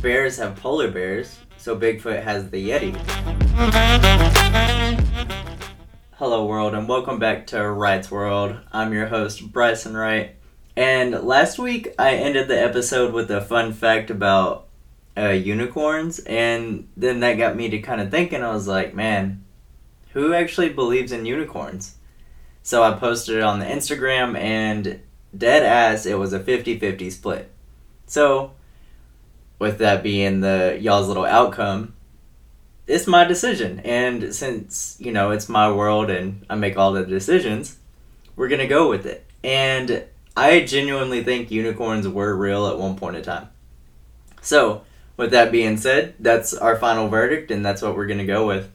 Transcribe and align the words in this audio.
Bears 0.00 0.36
have 0.36 0.54
polar 0.54 0.92
bears, 0.92 1.40
so 1.56 1.76
Bigfoot 1.76 2.22
has 2.22 2.50
the 2.50 2.68
Yeti. 2.68 2.94
Hello, 6.12 6.46
world, 6.46 6.74
and 6.74 6.88
welcome 6.88 7.18
back 7.18 7.48
to 7.48 7.68
Wright's 7.68 8.12
World. 8.12 8.60
I'm 8.70 8.92
your 8.92 9.08
host, 9.08 9.50
Bryson 9.50 9.96
Wright. 9.96 10.36
And 10.76 11.24
last 11.24 11.58
week, 11.58 11.92
I 11.98 12.14
ended 12.14 12.46
the 12.46 12.62
episode 12.62 13.12
with 13.12 13.28
a 13.28 13.40
fun 13.40 13.72
fact 13.72 14.08
about 14.08 14.68
uh, 15.16 15.30
unicorns, 15.30 16.20
and 16.20 16.88
then 16.96 17.18
that 17.20 17.38
got 17.38 17.56
me 17.56 17.68
to 17.70 17.80
kind 17.80 18.00
of 18.00 18.12
thinking. 18.12 18.44
I 18.44 18.54
was 18.54 18.68
like, 18.68 18.94
man, 18.94 19.44
who 20.12 20.32
actually 20.32 20.68
believes 20.68 21.10
in 21.10 21.26
unicorns? 21.26 21.96
So 22.62 22.84
I 22.84 22.92
posted 22.92 23.38
it 23.38 23.42
on 23.42 23.58
the 23.58 23.66
Instagram, 23.66 24.38
and 24.38 25.00
dead 25.36 25.62
ass, 25.62 26.06
it 26.06 26.18
was 26.18 26.32
a 26.32 26.40
50 26.40 26.78
50 26.78 27.10
split. 27.10 27.50
So, 28.06 28.52
with 29.58 29.78
that 29.78 30.02
being 30.02 30.40
the 30.40 30.78
y'all's 30.80 31.08
little 31.08 31.24
outcome, 31.24 31.94
it's 32.86 33.06
my 33.06 33.24
decision. 33.24 33.80
And 33.80 34.34
since, 34.34 34.96
you 34.98 35.12
know, 35.12 35.30
it's 35.30 35.48
my 35.48 35.70
world 35.70 36.10
and 36.10 36.44
I 36.48 36.54
make 36.54 36.78
all 36.78 36.92
the 36.92 37.04
decisions, 37.04 37.76
we're 38.34 38.48
going 38.48 38.60
to 38.60 38.66
go 38.66 38.88
with 38.88 39.04
it. 39.04 39.26
And 39.44 40.04
I 40.36 40.60
genuinely 40.60 41.22
think 41.22 41.50
unicorns 41.50 42.08
were 42.08 42.34
real 42.34 42.66
at 42.66 42.78
one 42.78 42.96
point 42.96 43.16
in 43.16 43.22
time. 43.22 43.48
So, 44.40 44.82
with 45.16 45.32
that 45.32 45.52
being 45.52 45.76
said, 45.76 46.14
that's 46.18 46.54
our 46.54 46.76
final 46.76 47.08
verdict 47.08 47.50
and 47.50 47.64
that's 47.64 47.82
what 47.82 47.96
we're 47.96 48.06
going 48.06 48.18
to 48.18 48.24
go 48.24 48.46
with. 48.46 48.70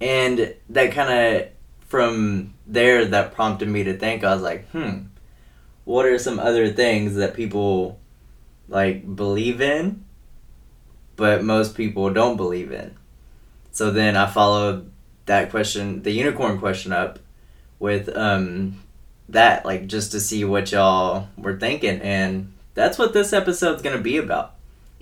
And 0.00 0.54
that 0.70 0.92
kind 0.92 1.36
of, 1.36 1.48
from 1.80 2.54
there, 2.66 3.04
that 3.04 3.34
prompted 3.34 3.68
me 3.68 3.84
to 3.84 3.96
think, 3.96 4.24
I 4.24 4.32
was 4.32 4.42
like, 4.42 4.68
hmm, 4.70 5.06
what 5.86 6.04
are 6.04 6.18
some 6.18 6.40
other 6.40 6.68
things 6.72 7.14
that 7.14 7.32
people 7.32 7.98
like 8.68 9.16
believe 9.16 9.60
in, 9.60 10.04
but 11.14 11.44
most 11.44 11.76
people 11.76 12.12
don't 12.12 12.36
believe 12.36 12.72
in? 12.72 12.96
So 13.70 13.92
then 13.92 14.16
I 14.16 14.26
followed 14.26 14.90
that 15.26 15.50
question, 15.50 16.02
the 16.02 16.10
unicorn 16.10 16.58
question 16.58 16.92
up 16.92 17.20
with 17.78 18.14
um 18.16 18.82
that 19.28 19.64
like 19.64 19.86
just 19.86 20.10
to 20.12 20.20
see 20.20 20.44
what 20.44 20.72
y'all 20.72 21.28
were 21.36 21.58
thinking 21.58 22.00
and 22.00 22.52
that's 22.74 22.98
what 22.98 23.12
this 23.12 23.32
episode's 23.32 23.82
going 23.82 23.96
to 23.96 24.02
be 24.02 24.16
about. 24.16 24.54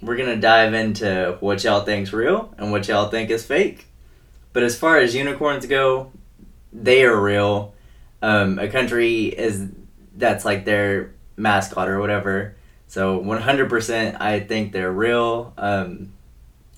We're 0.03 0.17
going 0.17 0.29
to 0.29 0.37
dive 0.37 0.75
into 0.75 1.39
what 1.41 1.65
y'all 1.65 1.81
think's 1.81 2.13
real 2.13 2.55
and 2.59 2.71
what 2.71 2.89
y'all 2.89 3.09
think 3.09 3.31
is 3.31 3.45
fake. 3.45 3.87
But 4.53 4.63
as 4.63 4.79
far 4.79 4.99
as 4.99 5.15
unicorns 5.15 5.65
go, 5.67 6.13
they 6.73 7.05
are 7.05 7.21
real. 7.21 7.75
Um, 8.21 8.59
a 8.59 8.69
country 8.69 9.25
is 9.25 9.67
that's 10.17 10.45
like 10.45 10.65
their 10.65 11.15
mascot 11.37 11.89
or 11.89 12.01
whatever. 12.01 12.57
So 12.87 13.21
100% 13.21 14.21
I 14.21 14.41
think 14.41 14.73
they're 14.73 14.93
real. 14.93 15.53
Um, 15.57 16.13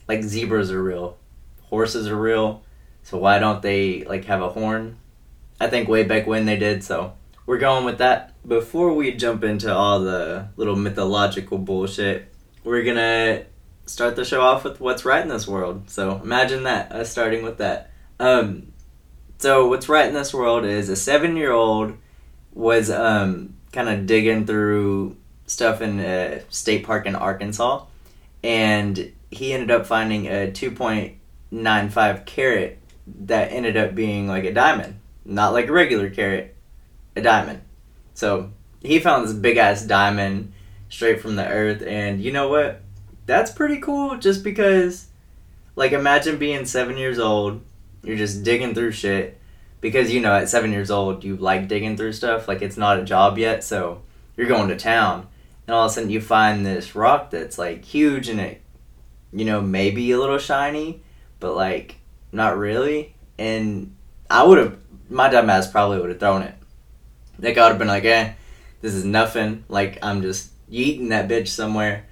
like 0.08 0.22
zebras 0.22 0.70
are 0.70 0.82
real 0.82 1.18
horses 1.68 2.08
are 2.08 2.16
real. 2.16 2.62
So 3.02 3.18
why 3.18 3.38
don't 3.38 3.62
they 3.62 4.04
like 4.04 4.24
have 4.24 4.42
a 4.42 4.48
horn? 4.48 4.96
I 5.60 5.68
think 5.68 5.88
way 5.88 6.02
back 6.02 6.26
when 6.26 6.46
they 6.46 6.56
did. 6.56 6.82
So 6.82 7.14
we're 7.44 7.58
going 7.58 7.84
with 7.84 7.98
that. 7.98 8.32
Before 8.46 8.92
we 8.92 9.12
jump 9.12 9.44
into 9.44 9.72
all 9.72 10.00
the 10.00 10.48
little 10.56 10.76
mythological 10.76 11.58
bullshit, 11.58 12.32
we're 12.64 12.84
gonna 12.84 13.44
start 13.86 14.16
the 14.16 14.24
show 14.24 14.40
off 14.40 14.64
with 14.64 14.80
what's 14.80 15.04
right 15.04 15.22
in 15.22 15.28
this 15.28 15.46
world. 15.46 15.88
So 15.88 16.20
imagine 16.22 16.64
that 16.64 16.92
us 16.92 17.10
starting 17.10 17.44
with 17.44 17.58
that. 17.58 17.90
Um, 18.18 18.72
so 19.38 19.68
what's 19.68 19.88
right 19.88 20.08
in 20.08 20.14
this 20.14 20.32
world 20.32 20.64
is 20.64 20.88
a 20.88 20.96
seven-year-old 20.96 21.96
was 22.56 22.90
um, 22.90 23.54
kind 23.70 23.88
of 23.88 24.06
digging 24.06 24.46
through 24.46 25.16
stuff 25.46 25.80
in 25.82 26.00
a 26.00 26.42
state 26.48 26.84
park 26.84 27.06
in 27.06 27.14
Arkansas, 27.14 27.84
and 28.42 29.12
he 29.30 29.52
ended 29.52 29.70
up 29.70 29.86
finding 29.86 30.26
a 30.26 30.50
two 30.50 30.70
point 30.70 31.18
nine 31.50 31.90
five 31.90 32.24
carat 32.24 32.78
that 33.26 33.52
ended 33.52 33.76
up 33.76 33.94
being 33.94 34.26
like 34.26 34.44
a 34.44 34.52
diamond, 34.52 34.98
not 35.24 35.52
like 35.52 35.68
a 35.68 35.72
regular 35.72 36.10
carat, 36.10 36.56
a 37.14 37.20
diamond. 37.20 37.60
So 38.14 38.50
he 38.82 38.98
found 38.98 39.28
this 39.28 39.34
big 39.34 39.58
ass 39.58 39.82
diamond 39.82 40.52
straight 40.88 41.20
from 41.20 41.36
the 41.36 41.46
earth, 41.46 41.82
and 41.82 42.20
you 42.22 42.32
know 42.32 42.48
what? 42.48 42.80
That's 43.26 43.50
pretty 43.50 43.80
cool. 43.80 44.16
Just 44.16 44.42
because, 44.42 45.08
like, 45.74 45.92
imagine 45.92 46.38
being 46.38 46.64
seven 46.64 46.96
years 46.96 47.18
old, 47.18 47.60
you're 48.02 48.16
just 48.16 48.44
digging 48.44 48.72
through 48.74 48.92
shit. 48.92 49.38
Because 49.80 50.12
you 50.12 50.20
know, 50.20 50.34
at 50.34 50.48
seven 50.48 50.72
years 50.72 50.90
old, 50.90 51.24
you 51.24 51.36
like 51.36 51.68
digging 51.68 51.96
through 51.96 52.12
stuff. 52.12 52.48
Like 52.48 52.62
it's 52.62 52.76
not 52.76 52.98
a 52.98 53.04
job 53.04 53.38
yet, 53.38 53.62
so 53.62 54.02
you're 54.36 54.48
going 54.48 54.68
to 54.68 54.76
town, 54.76 55.28
and 55.66 55.74
all 55.74 55.86
of 55.86 55.90
a 55.90 55.94
sudden 55.94 56.10
you 56.10 56.20
find 56.20 56.64
this 56.64 56.94
rock 56.94 57.30
that's 57.30 57.58
like 57.58 57.84
huge 57.84 58.28
and 58.28 58.40
it, 58.40 58.62
you 59.32 59.44
know, 59.44 59.60
maybe 59.60 60.10
a 60.10 60.18
little 60.18 60.38
shiny, 60.38 61.02
but 61.40 61.54
like 61.54 61.96
not 62.32 62.56
really. 62.56 63.14
And 63.38 63.94
I 64.30 64.42
would 64.44 64.58
have, 64.58 64.78
my 65.08 65.28
dumbass 65.28 65.70
probably 65.70 66.00
would 66.00 66.10
have 66.10 66.20
thrown 66.20 66.42
it. 66.42 66.54
Like 67.38 67.58
I 67.58 67.62
would 67.62 67.70
have 67.70 67.78
been 67.78 67.88
like, 67.88 68.04
eh, 68.04 68.32
this 68.80 68.94
is 68.94 69.04
nothing. 69.04 69.64
Like 69.68 69.98
I'm 70.02 70.22
just 70.22 70.50
eating 70.70 71.10
that 71.10 71.28
bitch 71.28 71.48
somewhere. 71.48 72.06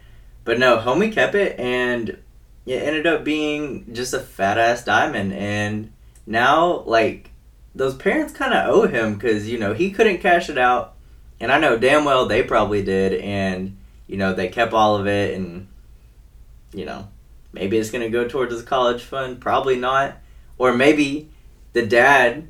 But 0.44 0.58
no, 0.58 0.78
homie 0.78 1.12
kept 1.12 1.34
it, 1.34 1.58
and 1.58 2.18
it 2.66 2.82
ended 2.82 3.06
up 3.06 3.24
being 3.24 3.94
just 3.94 4.12
a 4.12 4.20
fat 4.20 4.58
ass 4.58 4.84
diamond. 4.84 5.32
And 5.32 5.92
now, 6.26 6.80
like, 6.80 7.30
those 7.74 7.94
parents 7.94 8.32
kind 8.32 8.54
of 8.54 8.68
owe 8.68 8.86
him 8.86 9.14
because 9.14 9.48
you 9.48 9.58
know 9.58 9.74
he 9.74 9.90
couldn't 9.90 10.18
cash 10.18 10.48
it 10.48 10.58
out, 10.58 10.94
and 11.40 11.52
I 11.52 11.58
know 11.58 11.76
damn 11.76 12.04
well 12.04 12.26
they 12.26 12.42
probably 12.42 12.82
did, 12.82 13.14
and 13.14 13.76
you 14.06 14.16
know 14.16 14.32
they 14.32 14.48
kept 14.48 14.72
all 14.72 14.96
of 14.96 15.06
it, 15.06 15.34
and 15.34 15.68
you 16.72 16.84
know 16.84 17.08
Maybe 17.54 17.78
it's 17.78 17.90
to 17.90 18.08
go 18.08 18.26
towards 18.26 18.52
his 18.52 18.62
college 18.62 19.02
fund. 19.02 19.40
Probably 19.40 19.76
not. 19.76 20.16
Or 20.58 20.74
maybe 20.74 21.30
the 21.72 21.86
dad 21.86 22.48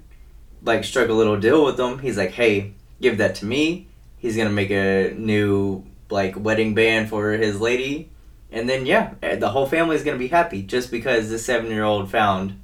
like 0.62 0.82
struck 0.82 1.10
a 1.10 1.12
little 1.12 1.38
deal 1.38 1.62
with 1.62 1.78
him. 1.78 1.98
He's 1.98 2.16
like, 2.16 2.32
"Hey, 2.32 2.72
give 3.02 3.18
that 3.18 3.34
to 3.36 3.44
me." 3.44 3.86
He's 4.16 4.36
gonna 4.36 4.50
make 4.50 4.70
a 4.70 5.12
new 5.16 5.84
like 6.08 6.38
wedding 6.38 6.74
band 6.74 7.10
for 7.10 7.32
his 7.32 7.60
lady, 7.60 8.08
and 8.50 8.66
then 8.68 8.86
yeah, 8.86 9.12
eh, 9.22 9.36
the 9.36 9.50
whole 9.50 9.66
family's 9.66 10.02
gonna 10.02 10.16
be 10.16 10.28
happy 10.28 10.62
just 10.62 10.90
because 10.90 11.28
the 11.28 11.38
seven 11.38 11.70
year 11.70 11.84
old 11.84 12.10
found 12.10 12.58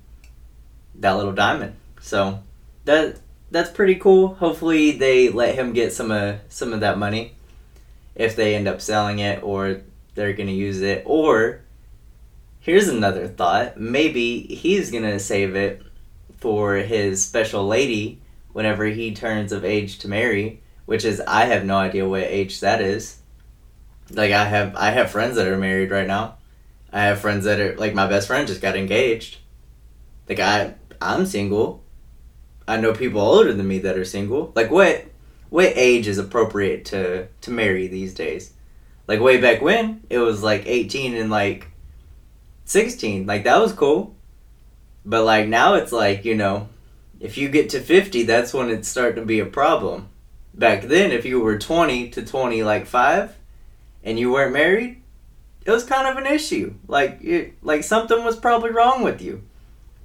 that 0.95 1.13
little 1.13 1.33
diamond. 1.33 1.77
So 2.01 2.43
that 2.85 3.19
that's 3.51 3.71
pretty 3.71 3.97
cool. 3.97 4.35
Hopefully 4.35 4.93
they 4.93 5.29
let 5.29 5.55
him 5.55 5.73
get 5.73 5.93
some 5.93 6.11
of 6.11 6.41
some 6.49 6.73
of 6.73 6.81
that 6.81 6.99
money 6.99 7.35
if 8.15 8.37
they 8.37 8.55
end 8.55 8.69
up 8.69 8.81
selling 8.81 9.19
it 9.19 9.43
or 9.43 9.83
they're 10.15 10.33
gonna 10.33 10.51
use 10.51 10.81
it 10.81 11.03
or 11.07 11.63
Here's 12.63 12.89
another 12.89 13.27
thought. 13.27 13.81
Maybe 13.81 14.43
he's 14.43 14.91
gonna 14.91 15.19
save 15.19 15.57
it 15.57 15.83
for 16.37 16.77
his 16.77 17.25
special 17.25 17.67
lady 17.67 18.21
whenever 18.53 18.85
he 18.85 19.15
turns 19.15 19.51
of 19.51 19.65
age 19.65 19.99
to 20.01 20.09
marry, 20.09 20.61
which 20.85 21.07
is 21.07 21.23
I 21.23 21.47
have 21.47 21.65
no 21.65 21.77
idea 21.77 22.07
what 22.07 22.23
age 22.23 22.61
that 22.61 22.83
is. 22.83 23.17
Like 24.11 24.33
I 24.33 24.45
have 24.45 24.77
I 24.77 24.91
have 24.91 25.11
friends 25.11 25.37
that 25.37 25.49
are 25.49 25.57
married 25.57 25.91
right 25.91 26.07
now. 26.07 26.37
I 26.93 27.05
have 27.05 27.21
friends 27.21 27.45
that 27.47 27.61
are 27.61 27.77
like 27.77 27.95
my 27.95 28.07
best 28.07 28.27
friend 28.27 28.47
just 28.47 28.61
got 28.61 28.77
engaged. 28.77 29.39
Like 30.29 30.41
I 30.41 30.75
I'm 31.01 31.25
single. 31.25 31.83
I 32.71 32.81
know 32.81 32.93
people 32.95 33.21
older 33.21 33.53
than 33.53 33.67
me 33.67 33.81
that 33.81 33.99
are 33.99 34.05
single. 34.05 34.53
Like 34.55 34.71
what 34.71 35.05
what 35.49 35.73
age 35.75 36.07
is 36.07 36.19
appropriate 36.19 36.85
to 36.87 37.27
to 37.41 37.51
marry 37.51 37.89
these 37.89 38.15
days? 38.15 38.53
Like 39.09 39.19
way 39.19 39.41
back 39.41 39.61
when, 39.61 40.05
it 40.09 40.19
was 40.19 40.45
like 40.45 40.67
18 40.67 41.17
and 41.17 41.31
like 41.31 41.67
16. 42.67 43.27
Like 43.27 43.43
that 43.43 43.61
was 43.61 43.73
cool. 43.73 44.15
But 45.05 45.25
like 45.25 45.49
now 45.49 45.75
it's 45.75 45.91
like, 45.91 46.25
you 46.25 46.37
know, 46.37 46.69
if 47.19 47.37
you 47.37 47.49
get 47.49 47.71
to 47.71 47.81
50, 47.81 48.23
that's 48.23 48.55
when 48.55 48.71
it's 48.71 48.87
starting 48.87 49.23
to 49.23 49.27
be 49.27 49.41
a 49.41 49.47
problem. 49.47 50.09
Back 50.55 50.83
then, 50.83 51.11
if 51.11 51.25
you 51.25 51.41
were 51.41 51.59
20 51.59 52.11
to 52.11 52.25
20 52.25 52.63
like 52.63 52.87
5 52.87 53.37
and 54.05 54.17
you 54.17 54.31
weren't 54.31 54.53
married, 54.53 55.03
it 55.67 55.73
was 55.73 55.83
kind 55.83 56.07
of 56.07 56.25
an 56.25 56.33
issue. 56.33 56.75
Like 56.87 57.19
it, 57.21 57.55
like 57.65 57.83
something 57.83 58.23
was 58.23 58.37
probably 58.37 58.71
wrong 58.71 59.03
with 59.03 59.21
you. 59.21 59.43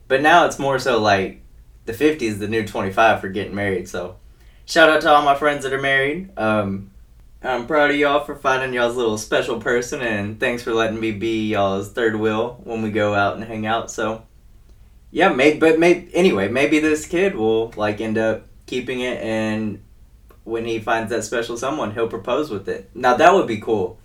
But 0.08 0.24
now 0.24 0.48
it's 0.48 0.58
more 0.58 0.80
so 0.80 1.00
like 1.00 1.45
the 1.86 1.94
50 1.94 2.26
is 2.26 2.40
the 2.40 2.48
new 2.48 2.66
25 2.66 3.22
for 3.22 3.30
getting 3.30 3.56
married. 3.56 3.88
So 3.88 4.18
shout 4.66 4.90
out 4.90 5.02
to 5.02 5.10
all 5.10 5.24
my 5.24 5.36
friends 5.36 5.64
that 5.64 5.74
are 5.74 5.82
married. 5.82 6.38
Um, 6.38 6.92
I'm 7.46 7.68
proud 7.68 7.92
of 7.92 7.98
y'all 7.98 8.24
for 8.24 8.36
finding 8.36 8.74
y'all's 8.74 8.96
little 8.96 9.20
special 9.20 9.62
person, 9.62 10.02
and 10.02 10.40
thanks 10.40 10.64
for 10.64 10.74
letting 10.74 11.00
me 11.00 11.12
be 11.12 11.50
y'all's 11.50 11.92
third 11.92 12.16
wheel 12.16 12.60
when 12.64 12.82
we 12.82 12.90
go 12.90 13.14
out 13.14 13.36
and 13.36 13.44
hang 13.44 13.68
out. 13.68 13.92
So, 13.92 14.24
yeah, 15.12 15.30
maybe, 15.30 15.60
but 15.60 15.78
maybe 15.78 16.14
anyway, 16.16 16.48
maybe 16.48 16.80
this 16.80 17.06
kid 17.06 17.36
will 17.36 17.72
like 17.76 18.02
end 18.02 18.18
up 18.18 18.48
keeping 18.66 19.02
it, 19.02 19.22
and 19.22 19.84
when 20.44 20.66
he 20.66 20.80
finds 20.80 21.12
that 21.12 21.24
special 21.24 21.56
someone, 21.56 21.94
he'll 21.94 22.08
propose 22.08 22.50
with 22.50 22.68
it. 22.68 22.90
Now 22.96 23.16
that 23.16 23.34
would 23.34 23.48
be 23.48 23.60
cool, 23.60 24.00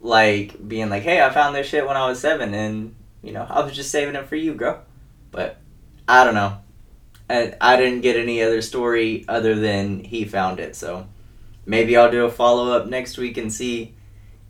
like 0.00 0.68
being 0.68 0.90
like, 0.90 1.02
"Hey, 1.02 1.20
I 1.20 1.30
found 1.30 1.56
this 1.56 1.66
shit 1.66 1.86
when 1.86 1.96
I 1.96 2.08
was 2.08 2.20
seven, 2.20 2.54
and 2.54 2.94
you 3.20 3.32
know, 3.32 3.46
I 3.48 3.64
was 3.64 3.74
just 3.74 3.90
saving 3.90 4.14
it 4.14 4.28
for 4.28 4.36
you, 4.36 4.54
girl." 4.54 4.82
But 5.32 5.58
I 6.06 6.24
don't 6.24 6.34
know. 6.34 6.58
I, 7.30 7.76
didn't 7.76 8.00
get 8.00 8.16
any 8.16 8.42
other 8.42 8.60
story 8.60 9.24
other 9.28 9.54
than 9.54 10.02
he 10.02 10.24
found 10.24 10.58
it, 10.58 10.74
so 10.74 11.06
maybe 11.64 11.96
I'll 11.96 12.10
do 12.10 12.24
a 12.24 12.30
follow 12.30 12.72
up 12.72 12.88
next 12.88 13.18
week 13.18 13.36
and 13.36 13.52
see 13.52 13.94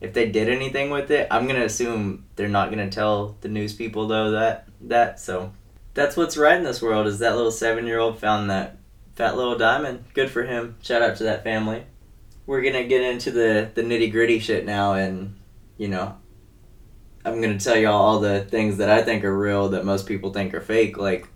if 0.01 0.15
they 0.15 0.31
did 0.31 0.49
anything 0.49 0.91
with 0.91 1.11
it, 1.11 1.29
I'm 1.31 1.47
gonna 1.47 1.65
assume 1.65 2.25
they're 2.37 2.49
not 2.49 2.71
gonna 2.71 2.91
tell 2.91 3.37
the 3.43 3.49
news 3.49 3.75
people 3.75 4.09
though 4.09 4.31
that 4.31 4.67
that 4.83 5.21
so 5.21 5.53
that's 5.93 6.17
what's 6.17 6.37
right 6.37 6.57
in 6.57 6.65
this 6.65 6.81
world 6.81 7.07
is 7.07 7.19
that 7.19 7.37
little 7.37 7.51
seven 7.51 7.87
year 7.87 7.99
old 7.99 8.19
found 8.19 8.49
that 8.51 8.79
fat 9.15 9.37
little 9.37 9.59
diamond. 9.59 10.05
Good 10.15 10.31
for 10.31 10.45
him. 10.45 10.77
Shout 10.83 11.03
out 11.03 11.17
to 11.17 11.25
that 11.25 11.45
family. 11.45 11.85
We're 12.47 12.63
gonna 12.63 12.85
get 12.85 13.03
into 13.03 13.31
the 13.31 13.71
the 13.75 13.83
nitty 13.83 14.11
gritty 14.11 14.39
shit 14.39 14.65
now, 14.65 14.95
and 14.95 15.37
you 15.77 15.89
know, 15.89 16.17
I'm 17.25 17.41
gonna 17.43 17.61
tell 17.61 17.77
y'all 17.77 18.01
all 18.01 18.21
the 18.21 18.45
things 18.45 18.79
that 18.79 18.89
I 18.89 19.03
think 19.03 19.25
are 19.25 19.37
real 19.37 19.71
that 19.71 19.85
most 19.85 20.07
people 20.07 20.33
think 20.33 20.55
are 20.55 20.61
fake. 20.61 20.97
Like, 20.97 21.29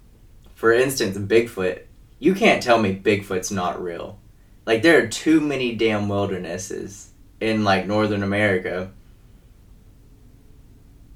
for 0.64 0.72
instance, 0.72 1.18
Bigfoot. 1.18 1.82
You 2.18 2.34
can't 2.34 2.62
tell 2.62 2.78
me 2.78 2.98
Bigfoot's 2.98 3.50
not 3.50 3.82
real. 3.82 4.18
Like, 4.64 4.80
there 4.80 5.04
are 5.04 5.06
too 5.06 5.38
many 5.38 5.74
damn 5.74 6.08
wildernesses 6.08 7.12
in 7.38 7.64
like 7.64 7.86
Northern 7.86 8.22
America 8.22 8.90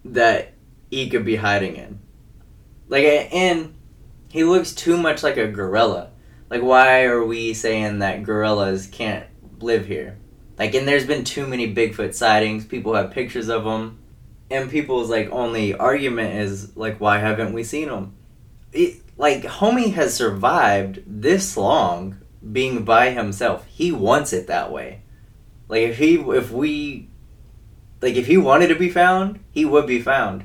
that 0.04 0.52
he 0.90 1.08
could 1.08 1.24
be 1.24 1.36
hiding 1.36 1.76
in. 1.76 1.98
Like, 2.88 3.04
and 3.04 3.74
he 4.28 4.44
looks 4.44 4.74
too 4.74 4.98
much 4.98 5.22
like 5.22 5.38
a 5.38 5.48
gorilla. 5.48 6.10
Like, 6.50 6.60
why 6.60 7.04
are 7.04 7.24
we 7.24 7.54
saying 7.54 8.00
that 8.00 8.24
gorillas 8.24 8.86
can't 8.86 9.24
live 9.60 9.86
here? 9.86 10.18
Like, 10.58 10.74
and 10.74 10.86
there's 10.86 11.06
been 11.06 11.24
too 11.24 11.46
many 11.46 11.74
Bigfoot 11.74 12.12
sightings. 12.12 12.66
People 12.66 12.92
have 12.92 13.12
pictures 13.12 13.48
of 13.48 13.64
them, 13.64 13.98
and 14.50 14.68
people's 14.70 15.08
like 15.08 15.30
only 15.30 15.72
argument 15.72 16.34
is 16.34 16.76
like, 16.76 17.00
why 17.00 17.16
haven't 17.16 17.54
we 17.54 17.64
seen 17.64 17.88
them? 17.88 18.14
It, 18.74 19.00
like, 19.18 19.42
homie 19.42 19.92
has 19.92 20.14
survived 20.14 21.02
this 21.06 21.56
long 21.56 22.18
being 22.52 22.84
by 22.84 23.10
himself. 23.10 23.66
He 23.66 23.92
wants 23.92 24.32
it 24.32 24.46
that 24.46 24.72
way. 24.72 25.02
Like, 25.68 25.82
if 25.82 25.98
he, 25.98 26.14
if 26.14 26.50
we, 26.50 27.10
like, 28.00 28.14
if 28.14 28.26
he 28.26 28.38
wanted 28.38 28.68
to 28.68 28.76
be 28.76 28.88
found, 28.88 29.40
he 29.50 29.64
would 29.64 29.86
be 29.86 30.00
found. 30.00 30.44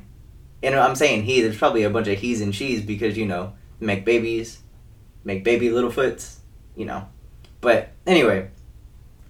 And 0.64 0.76
I'm 0.76 0.96
saying 0.96 1.24
he. 1.24 1.42
There's 1.42 1.58
probably 1.58 1.84
a 1.84 1.90
bunch 1.90 2.08
of 2.08 2.18
he's 2.18 2.42
and 2.42 2.56
she's 2.56 2.82
because 2.82 3.18
you 3.18 3.26
know 3.26 3.54
make 3.82 4.06
babies, 4.06 4.60
make 5.24 5.44
baby 5.44 5.70
little 5.70 5.92
foots, 5.92 6.40
you 6.76 6.86
know. 6.86 7.08
But 7.60 7.90
anyway, 8.08 8.50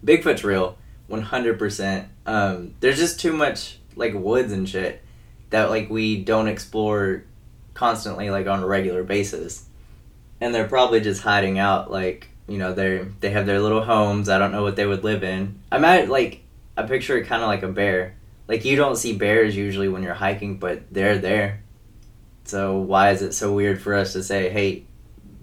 Bigfoot's 0.05 0.43
real, 0.43 0.77
100%. 1.09 2.07
Um, 2.25 2.75
there's 2.79 2.97
just 2.97 3.19
too 3.19 3.33
much 3.33 3.79
like 3.95 4.13
woods 4.13 4.51
and 4.51 4.67
shit 4.67 5.01
that 5.49 5.69
like 5.69 5.89
we 5.89 6.23
don't 6.23 6.47
explore 6.47 7.25
constantly 7.73 8.29
like 8.29 8.47
on 8.47 8.63
a 8.63 8.67
regular 8.67 9.03
basis. 9.03 9.65
And 10.41 10.53
they're 10.53 10.67
probably 10.67 10.99
just 10.99 11.21
hiding 11.21 11.59
out 11.59 11.89
like, 11.91 12.29
you 12.47 12.57
know, 12.57 12.73
they 12.73 13.05
they 13.19 13.29
have 13.29 13.45
their 13.45 13.59
little 13.59 13.83
homes. 13.83 14.29
I 14.29 14.37
don't 14.37 14.51
know 14.51 14.63
what 14.63 14.75
they 14.75 14.85
would 14.85 15.03
live 15.03 15.23
in. 15.23 15.59
I'm 15.71 15.85
at 15.85 16.09
like 16.09 16.41
I 16.75 16.83
picture 16.83 17.17
it 17.17 17.25
kind 17.27 17.41
of 17.41 17.47
like 17.47 17.63
a 17.63 17.67
bear. 17.67 18.15
Like 18.47 18.65
you 18.65 18.75
don't 18.75 18.97
see 18.97 19.15
bears 19.15 19.55
usually 19.55 19.87
when 19.87 20.03
you're 20.03 20.13
hiking, 20.13 20.57
but 20.57 20.81
they're 20.91 21.17
there. 21.17 21.63
So 22.43 22.77
why 22.77 23.11
is 23.11 23.21
it 23.21 23.33
so 23.33 23.53
weird 23.53 23.81
for 23.81 23.93
us 23.93 24.13
to 24.13 24.23
say, 24.23 24.49
"Hey, 24.49 24.83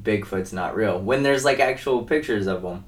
Bigfoot's 0.03 0.53
not 0.53 0.77
real 0.77 0.99
when 0.99 1.23
there's 1.23 1.45
like 1.45 1.61
actual 1.61 2.05
pictures 2.05 2.47
of 2.47 2.63
them. 2.63 2.85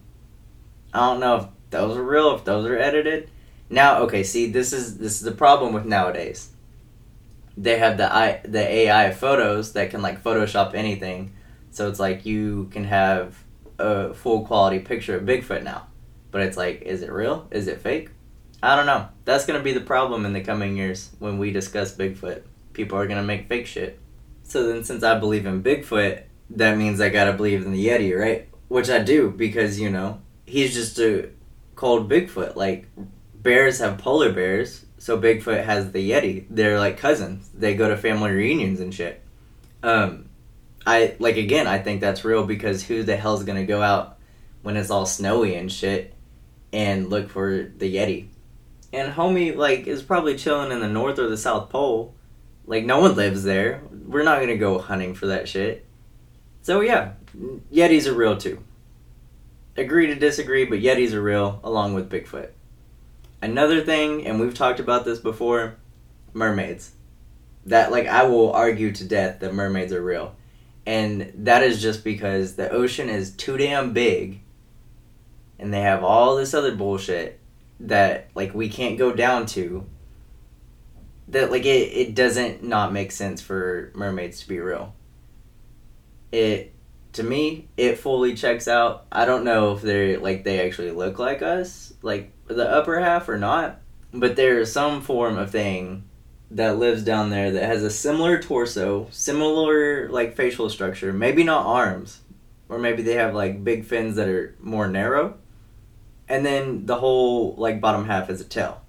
I 0.94 1.00
don't 1.00 1.20
know 1.20 1.36
if 1.36 1.46
those 1.70 1.96
are 1.96 2.02
real, 2.02 2.34
if 2.34 2.44
those 2.44 2.66
are 2.66 2.76
edited. 2.76 3.30
Now, 3.68 4.02
okay, 4.02 4.22
see, 4.22 4.50
this 4.50 4.72
is 4.72 4.98
this 4.98 5.14
is 5.14 5.22
the 5.22 5.32
problem 5.32 5.72
with 5.72 5.84
nowadays. 5.84 6.50
They 7.56 7.78
have 7.78 7.96
the 7.98 8.12
i 8.12 8.40
the 8.44 8.66
AI 8.66 9.12
photos 9.12 9.72
that 9.72 9.90
can 9.90 10.02
like 10.02 10.22
Photoshop 10.22 10.74
anything, 10.74 11.32
so 11.70 11.88
it's 11.88 12.00
like 12.00 12.24
you 12.24 12.68
can 12.72 12.84
have 12.84 13.36
a 13.78 14.14
full 14.14 14.46
quality 14.46 14.78
picture 14.78 15.16
of 15.16 15.24
Bigfoot 15.24 15.62
now, 15.62 15.86
but 16.30 16.42
it's 16.42 16.56
like, 16.56 16.82
is 16.82 17.02
it 17.02 17.12
real? 17.12 17.48
Is 17.50 17.68
it 17.68 17.80
fake? 17.80 18.10
I 18.62 18.76
don't 18.76 18.86
know. 18.86 19.08
That's 19.24 19.44
gonna 19.44 19.62
be 19.62 19.72
the 19.72 19.80
problem 19.80 20.24
in 20.24 20.32
the 20.32 20.40
coming 20.40 20.76
years 20.76 21.10
when 21.18 21.38
we 21.38 21.50
discuss 21.50 21.94
Bigfoot. 21.94 22.42
People 22.72 22.96
are 22.96 23.06
gonna 23.06 23.22
make 23.22 23.48
fake 23.48 23.66
shit. 23.66 23.98
So 24.44 24.66
then, 24.66 24.84
since 24.84 25.02
I 25.02 25.18
believe 25.18 25.46
in 25.46 25.62
Bigfoot, 25.62 26.22
that 26.50 26.76
means 26.76 27.00
I 27.00 27.08
gotta 27.08 27.32
believe 27.32 27.64
in 27.64 27.72
the 27.72 27.86
Yeti, 27.86 28.18
right? 28.18 28.48
Which 28.68 28.88
I 28.88 29.00
do 29.00 29.30
because 29.30 29.80
you 29.80 29.90
know 29.90 30.20
he's 30.46 30.74
just 30.74 30.98
a 30.98 31.30
called 31.74 32.08
Bigfoot. 32.08 32.56
Like 32.56 32.86
bears 33.34 33.78
have 33.80 33.98
polar 33.98 34.32
bears, 34.32 34.86
so 35.02 35.18
Bigfoot 35.18 35.64
has 35.64 35.90
the 35.90 36.12
Yeti. 36.12 36.46
They're 36.48 36.78
like 36.78 36.96
cousins. 36.96 37.50
They 37.52 37.74
go 37.74 37.88
to 37.88 37.96
family 37.96 38.30
reunions 38.30 38.78
and 38.78 38.94
shit. 38.94 39.20
Um, 39.82 40.28
I 40.86 41.16
like 41.18 41.36
again. 41.36 41.66
I 41.66 41.80
think 41.80 42.00
that's 42.00 42.24
real 42.24 42.46
because 42.46 42.84
who 42.84 43.02
the 43.02 43.16
hell's 43.16 43.42
gonna 43.42 43.66
go 43.66 43.82
out 43.82 44.16
when 44.62 44.76
it's 44.76 44.90
all 44.90 45.04
snowy 45.04 45.56
and 45.56 45.72
shit 45.72 46.14
and 46.72 47.10
look 47.10 47.30
for 47.30 47.72
the 47.76 47.96
Yeti? 47.96 48.28
And 48.92 49.12
homie 49.12 49.56
like 49.56 49.88
is 49.88 50.04
probably 50.04 50.36
chilling 50.36 50.70
in 50.70 50.78
the 50.78 50.88
North 50.88 51.18
or 51.18 51.28
the 51.28 51.36
South 51.36 51.68
Pole. 51.68 52.14
Like 52.64 52.84
no 52.84 53.00
one 53.00 53.16
lives 53.16 53.42
there. 53.42 53.82
We're 54.06 54.22
not 54.22 54.38
gonna 54.38 54.56
go 54.56 54.78
hunting 54.78 55.14
for 55.14 55.26
that 55.26 55.48
shit. 55.48 55.84
So 56.62 56.80
yeah, 56.80 57.14
Yetis 57.72 58.06
are 58.06 58.14
real 58.14 58.36
too. 58.36 58.62
Agree 59.76 60.06
to 60.06 60.14
disagree, 60.14 60.64
but 60.64 60.78
Yetis 60.78 61.12
are 61.12 61.22
real 61.22 61.58
along 61.64 61.94
with 61.94 62.08
Bigfoot. 62.08 62.50
Another 63.42 63.82
thing, 63.82 64.26
and 64.26 64.40
we've 64.40 64.54
talked 64.54 64.80
about 64.80 65.04
this 65.04 65.18
before, 65.18 65.76
mermaids. 66.32 66.92
That 67.66 67.90
like 67.92 68.06
I 68.06 68.22
will 68.22 68.52
argue 68.52 68.92
to 68.92 69.04
death 69.04 69.40
that 69.40 69.52
mermaids 69.52 69.92
are 69.92 70.02
real. 70.02 70.34
And 70.86 71.32
that 71.36 71.62
is 71.62 71.82
just 71.82 72.02
because 72.02 72.54
the 72.54 72.70
ocean 72.70 73.08
is 73.08 73.30
too 73.32 73.56
damn 73.56 73.92
big 73.92 74.40
and 75.62 75.72
they 75.72 75.80
have 75.80 76.02
all 76.02 76.36
this 76.36 76.54
other 76.54 76.74
bullshit 76.74 77.38
that 77.78 78.28
like 78.34 78.52
we 78.52 78.68
can't 78.68 78.98
go 78.98 79.12
down 79.12 79.46
to 79.46 79.86
that 81.28 81.52
like 81.52 81.64
it, 81.64 81.92
it 81.92 82.14
doesn't 82.14 82.64
not 82.64 82.92
make 82.92 83.12
sense 83.12 83.40
for 83.40 83.92
mermaids 83.94 84.40
to 84.40 84.48
be 84.48 84.58
real 84.58 84.92
it 86.32 86.71
to 87.12 87.22
me 87.22 87.68
it 87.76 87.98
fully 87.98 88.34
checks 88.34 88.68
out. 88.68 89.06
I 89.12 89.24
don't 89.24 89.44
know 89.44 89.72
if 89.72 89.82
they're 89.82 90.18
like 90.18 90.44
they 90.44 90.66
actually 90.66 90.90
look 90.90 91.18
like 91.18 91.42
us 91.42 91.92
like 92.02 92.32
the 92.46 92.68
upper 92.68 93.00
half 93.00 93.28
or 93.28 93.38
not 93.38 93.80
but 94.12 94.36
there's 94.36 94.70
some 94.70 95.00
form 95.00 95.38
of 95.38 95.50
thing 95.50 96.04
that 96.50 96.78
lives 96.78 97.02
down 97.02 97.30
there 97.30 97.50
that 97.50 97.64
has 97.64 97.82
a 97.82 97.90
similar 97.90 98.42
torso 98.42 99.08
similar 99.10 100.08
like 100.10 100.36
facial 100.36 100.68
structure 100.68 101.12
maybe 101.12 101.42
not 101.42 101.64
arms 101.64 102.20
or 102.68 102.78
maybe 102.78 103.02
they 103.02 103.14
have 103.14 103.34
like 103.34 103.64
big 103.64 103.84
fins 103.84 104.16
that 104.16 104.28
are 104.28 104.54
more 104.60 104.88
narrow 104.88 105.38
and 106.32 106.46
then 106.46 106.86
the 106.86 106.96
whole 106.96 107.54
like 107.56 107.80
bottom 107.80 108.06
half 108.06 108.30
is 108.30 108.40
a 108.40 108.44
tail. 108.44 108.80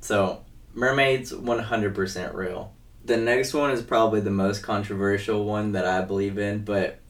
So 0.00 0.44
mermaids 0.74 1.32
100% 1.32 2.34
real. 2.34 2.72
The 3.04 3.16
next 3.16 3.52
one 3.52 3.72
is 3.72 3.82
probably 3.82 4.20
the 4.20 4.30
most 4.30 4.62
controversial 4.62 5.44
one 5.44 5.72
that 5.72 5.86
I 5.86 6.02
believe 6.02 6.38
in, 6.38 6.64
but 6.64 7.00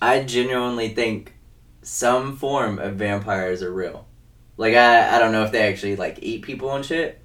I 0.00 0.22
genuinely 0.22 0.90
think 0.90 1.34
some 1.82 2.36
form 2.36 2.78
of 2.78 2.96
vampires 2.96 3.62
are 3.62 3.72
real. 3.72 4.06
Like 4.56 4.74
I 4.74 5.16
I 5.16 5.18
don't 5.18 5.32
know 5.32 5.44
if 5.44 5.52
they 5.52 5.68
actually 5.68 5.96
like 5.96 6.18
eat 6.22 6.42
people 6.42 6.74
and 6.74 6.84
shit, 6.84 7.20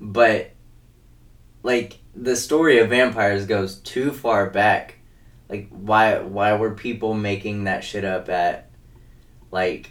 but 0.00 0.50
like 1.62 1.98
the 2.14 2.36
story 2.36 2.78
of 2.78 2.90
vampires 2.90 3.46
goes 3.46 3.76
too 3.76 4.10
far 4.10 4.50
back. 4.50 4.96
Like 5.48 5.68
why 5.70 6.20
why 6.20 6.54
were 6.54 6.74
people 6.74 7.14
making 7.14 7.64
that 7.64 7.84
shit 7.84 8.04
up 8.04 8.28
at 8.28 8.70
like 9.50 9.90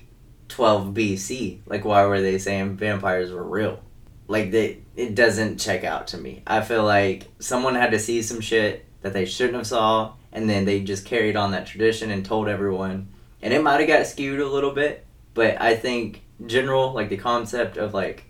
12 0.50 0.94
BC? 0.94 1.60
Like 1.66 1.86
why 1.86 2.06
were 2.06 2.22
they 2.22 2.38
saying 2.38 2.78
vampires 2.78 3.32
were 3.32 3.44
real? 3.44 3.84
like 4.28 4.52
they 4.52 4.80
it 4.96 5.16
doesn't 5.16 5.60
check 5.60 5.84
out 5.84 6.08
to 6.08 6.18
me. 6.18 6.44
I 6.46 6.62
feel 6.62 6.84
like 6.84 7.28
someone 7.40 7.76
had 7.76 7.92
to 7.92 8.00
see 8.00 8.22
some 8.22 8.42
shit 8.42 8.86
that 9.04 9.14
they 9.14 9.26
shouldn't 9.26 9.56
have 9.58 9.68
saw 9.68 10.14
and 10.32 10.50
then 10.50 10.66
they 10.66 10.82
just 10.82 11.06
carried 11.06 11.36
on 11.36 11.52
that 11.52 11.68
tradition 11.68 12.10
and 12.10 12.26
told 12.26 12.48
everyone. 12.48 13.10
And 13.42 13.54
it 13.54 13.62
might 13.62 13.80
have 13.80 13.88
got 13.88 14.08
skewed 14.08 14.40
a 14.40 14.48
little 14.48 14.72
bit, 14.72 15.06
but 15.36 15.62
I 15.62 15.76
think 15.76 16.24
general 16.46 16.94
like 16.94 17.10
the 17.10 17.18
concept 17.18 17.78
of 17.78 17.94
like 17.94 18.26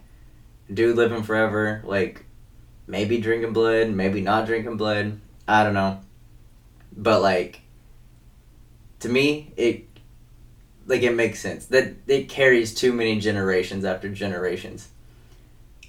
dude 0.71 0.97
living 0.97 1.23
forever, 1.23 1.81
like 1.85 2.25
maybe 2.85 3.21
drinking 3.21 3.53
blood, 3.53 3.89
maybe 3.89 4.19
not 4.19 4.45
drinking 4.45 4.75
blood, 4.77 5.19
I 5.47 5.63
don't 5.63 5.73
know. 5.73 6.01
But 6.95 7.21
like 7.21 7.61
to 8.99 9.09
me 9.09 9.53
it 9.55 9.85
like 10.85 11.01
it 11.01 11.15
makes 11.15 11.39
sense 11.39 11.67
that 11.67 11.93
it 12.07 12.27
carries 12.27 12.73
too 12.73 12.91
many 12.91 13.19
generations 13.19 13.85
after 13.85 14.09
generations 14.09 14.89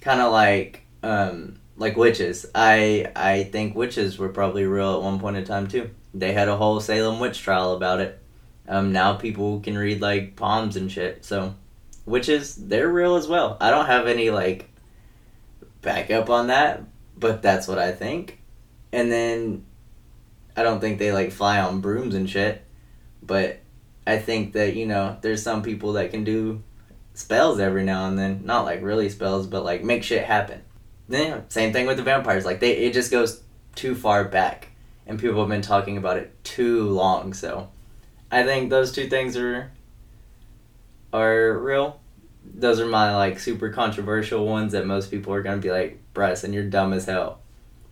kind 0.05 0.21
of 0.21 0.31
like 0.31 0.83
um, 1.01 1.57
like 1.77 1.97
witches. 1.97 2.45
I 2.55 3.11
I 3.15 3.43
think 3.43 3.75
witches 3.75 4.17
were 4.17 4.29
probably 4.29 4.65
real 4.65 4.95
at 4.95 5.01
one 5.01 5.19
point 5.19 5.37
in 5.37 5.45
time 5.45 5.67
too. 5.67 5.89
They 6.13 6.33
had 6.33 6.47
a 6.47 6.57
whole 6.57 6.79
Salem 6.79 7.19
witch 7.19 7.41
trial 7.41 7.73
about 7.73 7.99
it. 7.99 8.19
Um, 8.67 8.91
now 8.91 9.15
people 9.15 9.59
can 9.59 9.77
read 9.77 10.01
like 10.01 10.35
palms 10.35 10.75
and 10.75 10.91
shit. 10.91 11.25
So 11.25 11.55
witches, 12.05 12.55
they're 12.55 12.89
real 12.89 13.15
as 13.15 13.27
well. 13.27 13.57
I 13.59 13.69
don't 13.69 13.85
have 13.85 14.07
any 14.07 14.29
like 14.29 14.69
backup 15.81 16.29
on 16.29 16.47
that, 16.47 16.83
but 17.17 17.41
that's 17.41 17.67
what 17.67 17.79
I 17.79 17.91
think. 17.91 18.39
And 18.91 19.11
then 19.11 19.65
I 20.55 20.63
don't 20.63 20.79
think 20.79 20.99
they 20.99 21.11
like 21.11 21.31
fly 21.31 21.59
on 21.59 21.81
brooms 21.81 22.15
and 22.15 22.29
shit, 22.29 22.63
but 23.21 23.59
I 24.07 24.17
think 24.17 24.53
that 24.53 24.75
you 24.75 24.85
know 24.85 25.17
there's 25.21 25.43
some 25.43 25.61
people 25.61 25.93
that 25.93 26.11
can 26.11 26.23
do 26.23 26.63
spells 27.13 27.59
every 27.59 27.83
now 27.83 28.07
and 28.07 28.17
then. 28.17 28.41
Not 28.45 28.65
like 28.65 28.81
really 28.81 29.09
spells, 29.09 29.47
but 29.47 29.65
like 29.65 29.83
make 29.83 30.03
shit 30.03 30.23
happen. 30.23 30.61
Then 31.07 31.49
same 31.49 31.71
thing 31.71 31.85
with 31.85 31.97
the 31.97 32.03
vampires. 32.03 32.45
Like 32.45 32.59
they 32.59 32.77
it 32.77 32.93
just 32.93 33.11
goes 33.11 33.43
too 33.75 33.95
far 33.95 34.23
back, 34.23 34.69
and 35.05 35.19
people 35.19 35.39
have 35.39 35.49
been 35.49 35.61
talking 35.61 35.97
about 35.97 36.17
it 36.17 36.43
too 36.43 36.89
long. 36.89 37.33
So, 37.33 37.69
I 38.31 38.43
think 38.43 38.69
those 38.69 38.91
two 38.91 39.07
things 39.07 39.37
are 39.37 39.71
are 41.13 41.57
real. 41.57 41.99
Those 42.43 42.79
are 42.79 42.85
my 42.85 43.15
like 43.15 43.39
super 43.39 43.69
controversial 43.69 44.45
ones 44.45 44.71
that 44.73 44.85
most 44.85 45.11
people 45.11 45.33
are 45.33 45.41
gonna 45.41 45.57
be 45.57 45.71
like, 45.71 45.99
Bryson, 46.13 46.53
you're 46.53 46.69
dumb 46.69 46.93
as 46.93 47.05
hell. 47.05 47.39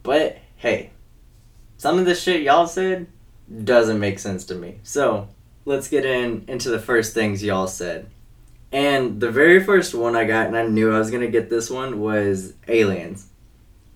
But 0.01 0.39
hey, 0.57 0.91
some 1.77 1.99
of 1.99 2.05
the 2.05 2.15
shit 2.15 2.41
y'all 2.41 2.67
said 2.67 3.07
doesn't 3.63 3.99
make 3.99 4.19
sense 4.19 4.45
to 4.45 4.55
me. 4.55 4.79
So 4.83 5.27
let's 5.65 5.87
get 5.87 6.05
in 6.05 6.45
into 6.47 6.69
the 6.69 6.79
first 6.79 7.13
things 7.13 7.43
y'all 7.43 7.67
said. 7.67 8.09
And 8.73 9.21
the 9.21 9.29
very 9.29 9.63
first 9.63 9.93
one 9.93 10.15
I 10.15 10.25
got, 10.25 10.47
and 10.47 10.57
I 10.57 10.65
knew 10.65 10.91
I 10.91 10.97
was 10.97 11.11
gonna 11.11 11.27
get 11.27 11.49
this 11.49 11.69
one, 11.69 11.99
was 11.99 12.53
aliens. 12.67 13.27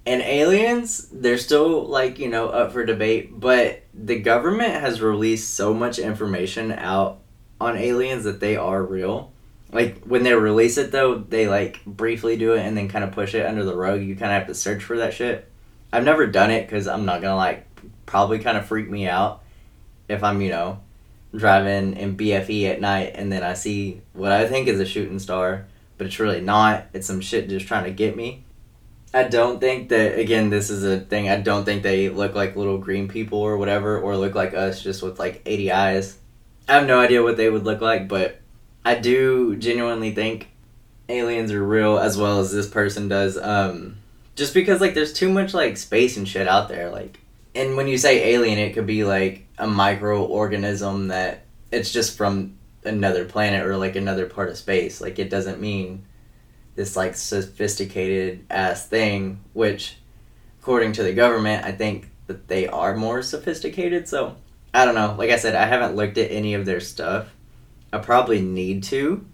And 0.06 0.22
aliens, 0.22 1.10
they're 1.12 1.40
still 1.40 1.84
like, 1.86 2.20
you 2.20 2.30
know, 2.30 2.48
up 2.48 2.72
for 2.72 2.86
debate, 2.86 3.38
but 3.38 3.82
the 3.94 4.20
government 4.20 4.74
has 4.74 5.02
released 5.02 5.56
so 5.56 5.74
much 5.74 5.98
information 5.98 6.72
out 6.72 7.20
on 7.60 7.76
aliens 7.76 8.24
that 8.26 8.40
they 8.40 8.56
are 8.56 8.82
real. 8.84 9.32
Like 9.74 10.04
when 10.06 10.24
they 10.24 10.34
release 10.34 10.78
it 10.78 10.92
though, 10.92 11.16
they 11.16 11.48
like 11.48 11.84
briefly 11.84 12.38
do 12.38 12.54
it 12.54 12.60
and 12.62 12.78
then 12.78 12.88
kind 12.88 13.04
of 13.04 13.12
push 13.12 13.34
it 13.34 13.46
under 13.46 13.66
the 13.66 13.76
rug. 13.76 14.02
You 14.02 14.16
kind 14.16 14.32
of 14.32 14.38
have 14.38 14.48
to 14.48 14.54
search 14.54 14.84
for 14.84 14.98
that 14.98 15.14
shit. 15.14 15.50
I've 15.92 16.06
never 16.06 16.28
done 16.28 16.52
it 16.52 16.68
because 16.68 16.88
I'm 16.88 17.06
not 17.06 17.22
gonna 17.22 17.36
like 17.36 17.66
probably 18.06 18.40
kind 18.40 18.58
of 18.58 18.68
freak 18.68 18.90
me 18.90 19.08
out 19.08 19.42
if 20.08 20.24
I'm 20.24 20.40
you 20.42 20.52
know 20.52 20.80
driving 21.36 21.96
in 21.98 22.18
BFE 22.18 22.70
at 22.70 22.82
night 22.82 23.14
and 23.16 23.32
then 23.32 23.44
I 23.44 23.54
see 23.54 24.02
what 24.14 24.32
I 24.32 24.48
think 24.48 24.68
is 24.68 24.80
a 24.80 24.86
shooting 24.86 25.20
star, 25.20 25.66
but 25.98 26.08
it's 26.08 26.20
really 26.20 26.42
not. 26.42 26.86
It's 26.94 27.08
some 27.08 27.22
shit 27.22 27.50
just 27.50 27.68
trying 27.68 27.86
to 27.86 27.92
get 27.92 28.16
me. 28.16 28.44
I 29.14 29.24
don't 29.24 29.60
think 29.60 29.90
that 29.90 30.20
again 30.20 30.50
this 30.50 30.70
is 30.70 30.84
a 30.84 31.00
thing. 31.00 31.30
I 31.30 31.40
don't 31.40 31.66
think 31.66 31.84
they 31.84 32.10
look 32.10 32.36
like 32.36 32.56
little 32.56 32.78
green 32.78 33.08
people 33.08 33.40
or 33.40 33.58
whatever 33.58 34.00
or 34.00 34.18
look 34.18 34.36
like 34.36 34.54
us 34.54 34.82
just 34.82 35.02
with 35.02 35.20
like 35.20 35.42
80 35.46 35.72
eyes. 35.72 36.18
I 36.68 36.74
have 36.74 36.88
no 36.88 37.00
idea 37.00 37.24
what 37.24 37.38
they 37.38 37.50
would 37.50 37.64
look 37.64 37.82
like, 37.82 38.08
but 38.08 38.42
I 38.84 38.96
do 38.96 39.56
genuinely 39.56 40.12
think 40.12 40.50
aliens 41.10 41.52
are 41.52 41.66
real 41.66 41.98
as 41.98 42.18
well 42.18 42.40
as 42.40 42.52
this 42.52 42.68
person 42.68 43.08
does 43.08 43.38
um 43.38 43.98
just 44.36 44.54
because 44.54 44.82
like 44.82 44.94
there's 44.94 45.14
too 45.14 45.30
much 45.30 45.54
like 45.54 45.78
space 45.78 46.18
and 46.18 46.28
shit 46.28 46.48
out 46.48 46.68
there 46.68 46.90
like 46.90 47.20
and 47.58 47.76
when 47.76 47.88
you 47.88 47.98
say 47.98 48.36
alien, 48.36 48.60
it 48.60 48.74
could 48.74 48.86
be 48.86 49.04
like 49.04 49.48
a 49.58 49.66
microorganism 49.66 51.10
that 51.10 51.46
it's 51.72 51.92
just 51.92 52.16
from 52.16 52.58
another 52.86 53.26
planet 53.26 53.66
or 53.66 53.76
like 53.78 53.96
another 53.96 54.28
part 54.28 54.50
of 54.50 54.58
space. 54.58 55.02
Like 55.02 55.18
it 55.18 55.32
doesn't 55.32 55.60
mean 55.60 56.06
this 56.76 56.96
like 56.96 57.16
sophisticated 57.16 58.46
ass 58.52 58.88
thing, 58.88 59.44
which 59.54 59.98
according 60.62 60.94
to 60.94 61.04
the 61.04 61.14
government, 61.14 61.66
I 61.66 61.72
think 61.72 62.12
that 62.28 62.48
they 62.48 62.68
are 62.68 62.96
more 62.96 63.24
sophisticated. 63.24 64.08
So 64.08 64.36
I 64.72 64.86
don't 64.86 64.96
know. 64.96 65.16
Like 65.18 65.32
I 65.32 65.38
said, 65.38 65.56
I 65.56 65.66
haven't 65.66 65.96
looked 65.96 66.20
at 66.20 66.30
any 66.30 66.54
of 66.54 66.66
their 66.66 66.80
stuff. 66.80 67.34
I 67.92 67.98
probably 67.98 68.42
need 68.42 68.84
to. 68.84 69.26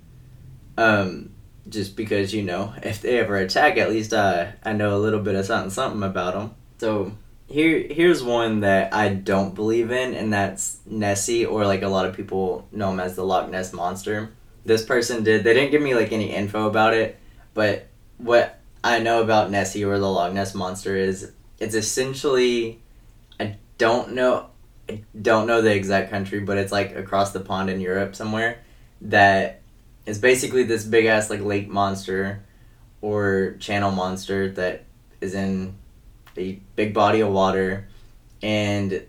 Um, 0.78 1.34
just 1.68 1.98
because 1.98 2.34
you 2.34 2.44
know, 2.44 2.74
if 2.82 3.02
they 3.02 3.20
ever 3.20 3.36
attack, 3.36 3.78
at 3.78 3.90
least 3.90 4.14
uh, 4.14 4.48
I 4.64 4.72
know 4.72 4.96
a 4.96 5.00
little 5.00 5.20
bit 5.20 5.36
of 5.36 5.46
something 5.46 5.72
something 5.72 6.04
about 6.04 6.36
them. 6.36 6.56
So 6.78 7.12
here 7.54 7.86
here's 7.88 8.24
one 8.24 8.62
that 8.62 8.96
I 8.96 9.10
don't 9.10 9.54
believe 9.54 9.92
in, 9.92 10.16
and 10.16 10.34
that's 10.34 10.80
Nessie, 10.88 11.46
or 11.46 11.68
like 11.68 11.84
a 11.84 11.88
lot 11.88 12.08
of 12.08 12.16
people 12.16 12.68
know 12.72 12.90
him 12.90 13.00
as 13.00 13.16
the 13.16 13.24
Loch 13.24 13.48
Ness 13.48 13.72
monster. 13.74 14.32
This 14.66 14.84
person 14.84 15.24
did. 15.24 15.44
They 15.44 15.54
didn't 15.54 15.70
give 15.70 15.82
me 15.82 15.94
like 15.94 16.12
any 16.12 16.32
info 16.32 16.68
about 16.68 16.96
it, 16.96 17.20
but 17.54 17.90
what 18.18 18.60
I 18.84 18.98
know 18.98 19.22
about 19.22 19.52
Nessie 19.52 19.86
or 19.86 20.00
the 20.00 20.10
Loch 20.10 20.34
Ness 20.34 20.56
monster 20.56 20.98
is 20.98 21.32
it's 21.60 21.76
essentially 21.76 22.82
I 23.40 23.58
don't 23.78 24.14
know 24.14 24.48
I 24.90 25.04
don't 25.22 25.46
know 25.46 25.62
the 25.62 25.76
exact 25.76 26.10
country, 26.10 26.40
but 26.40 26.58
it's 26.58 26.72
like 26.72 26.96
across 26.96 27.34
the 27.34 27.40
pond 27.40 27.70
in 27.70 27.80
Europe 27.80 28.16
somewhere 28.16 28.64
that 29.02 29.62
is 30.08 30.18
basically 30.18 30.64
this 30.64 30.86
big 30.86 31.06
ass 31.06 31.30
like 31.30 31.42
lake 31.42 31.70
monster 31.70 32.44
or 33.00 33.58
channel 33.60 33.92
monster 33.92 34.50
that 34.54 34.86
is 35.22 35.36
in 35.36 35.76
a 36.38 36.60
big 36.76 36.94
body 36.94 37.22
of 37.22 37.32
water, 37.32 37.88
and 38.42 39.04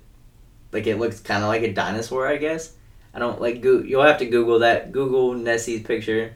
like 0.73 0.87
it 0.87 0.99
looks 0.99 1.21
kind 1.21 1.43
of 1.43 1.49
like 1.49 1.63
a 1.63 1.73
dinosaur, 1.73 2.27
I 2.27 2.37
guess. 2.37 2.73
I 3.15 3.19
don't 3.19 3.41
like 3.41 3.61
go- 3.61 3.83
you'll 3.83 4.03
have 4.03 4.19
to 4.19 4.27
Google 4.27 4.61
that. 4.61 4.93
Google 4.93 5.35
Nessie's 5.35 5.83
picture, 5.83 6.35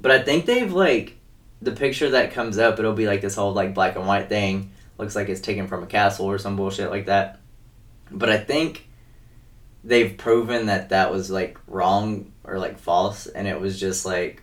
but 0.00 0.10
I 0.10 0.22
think 0.22 0.46
they've 0.46 0.72
like 0.72 1.16
the 1.60 1.72
picture 1.72 2.10
that 2.10 2.32
comes 2.32 2.58
up. 2.58 2.78
It'll 2.78 2.92
be 2.92 3.06
like 3.06 3.20
this 3.20 3.34
whole 3.34 3.52
like 3.52 3.74
black 3.74 3.96
and 3.96 4.06
white 4.06 4.28
thing. 4.28 4.70
Looks 4.96 5.16
like 5.16 5.28
it's 5.28 5.40
taken 5.40 5.66
from 5.66 5.82
a 5.82 5.86
castle 5.86 6.26
or 6.26 6.38
some 6.38 6.56
bullshit 6.56 6.90
like 6.90 7.06
that. 7.06 7.40
But 8.10 8.28
I 8.28 8.38
think 8.38 8.88
they've 9.82 10.16
proven 10.16 10.66
that 10.66 10.90
that 10.90 11.10
was 11.10 11.30
like 11.30 11.58
wrong 11.66 12.32
or 12.44 12.58
like 12.58 12.78
false, 12.78 13.26
and 13.26 13.48
it 13.48 13.60
was 13.60 13.80
just 13.80 14.06
like 14.06 14.42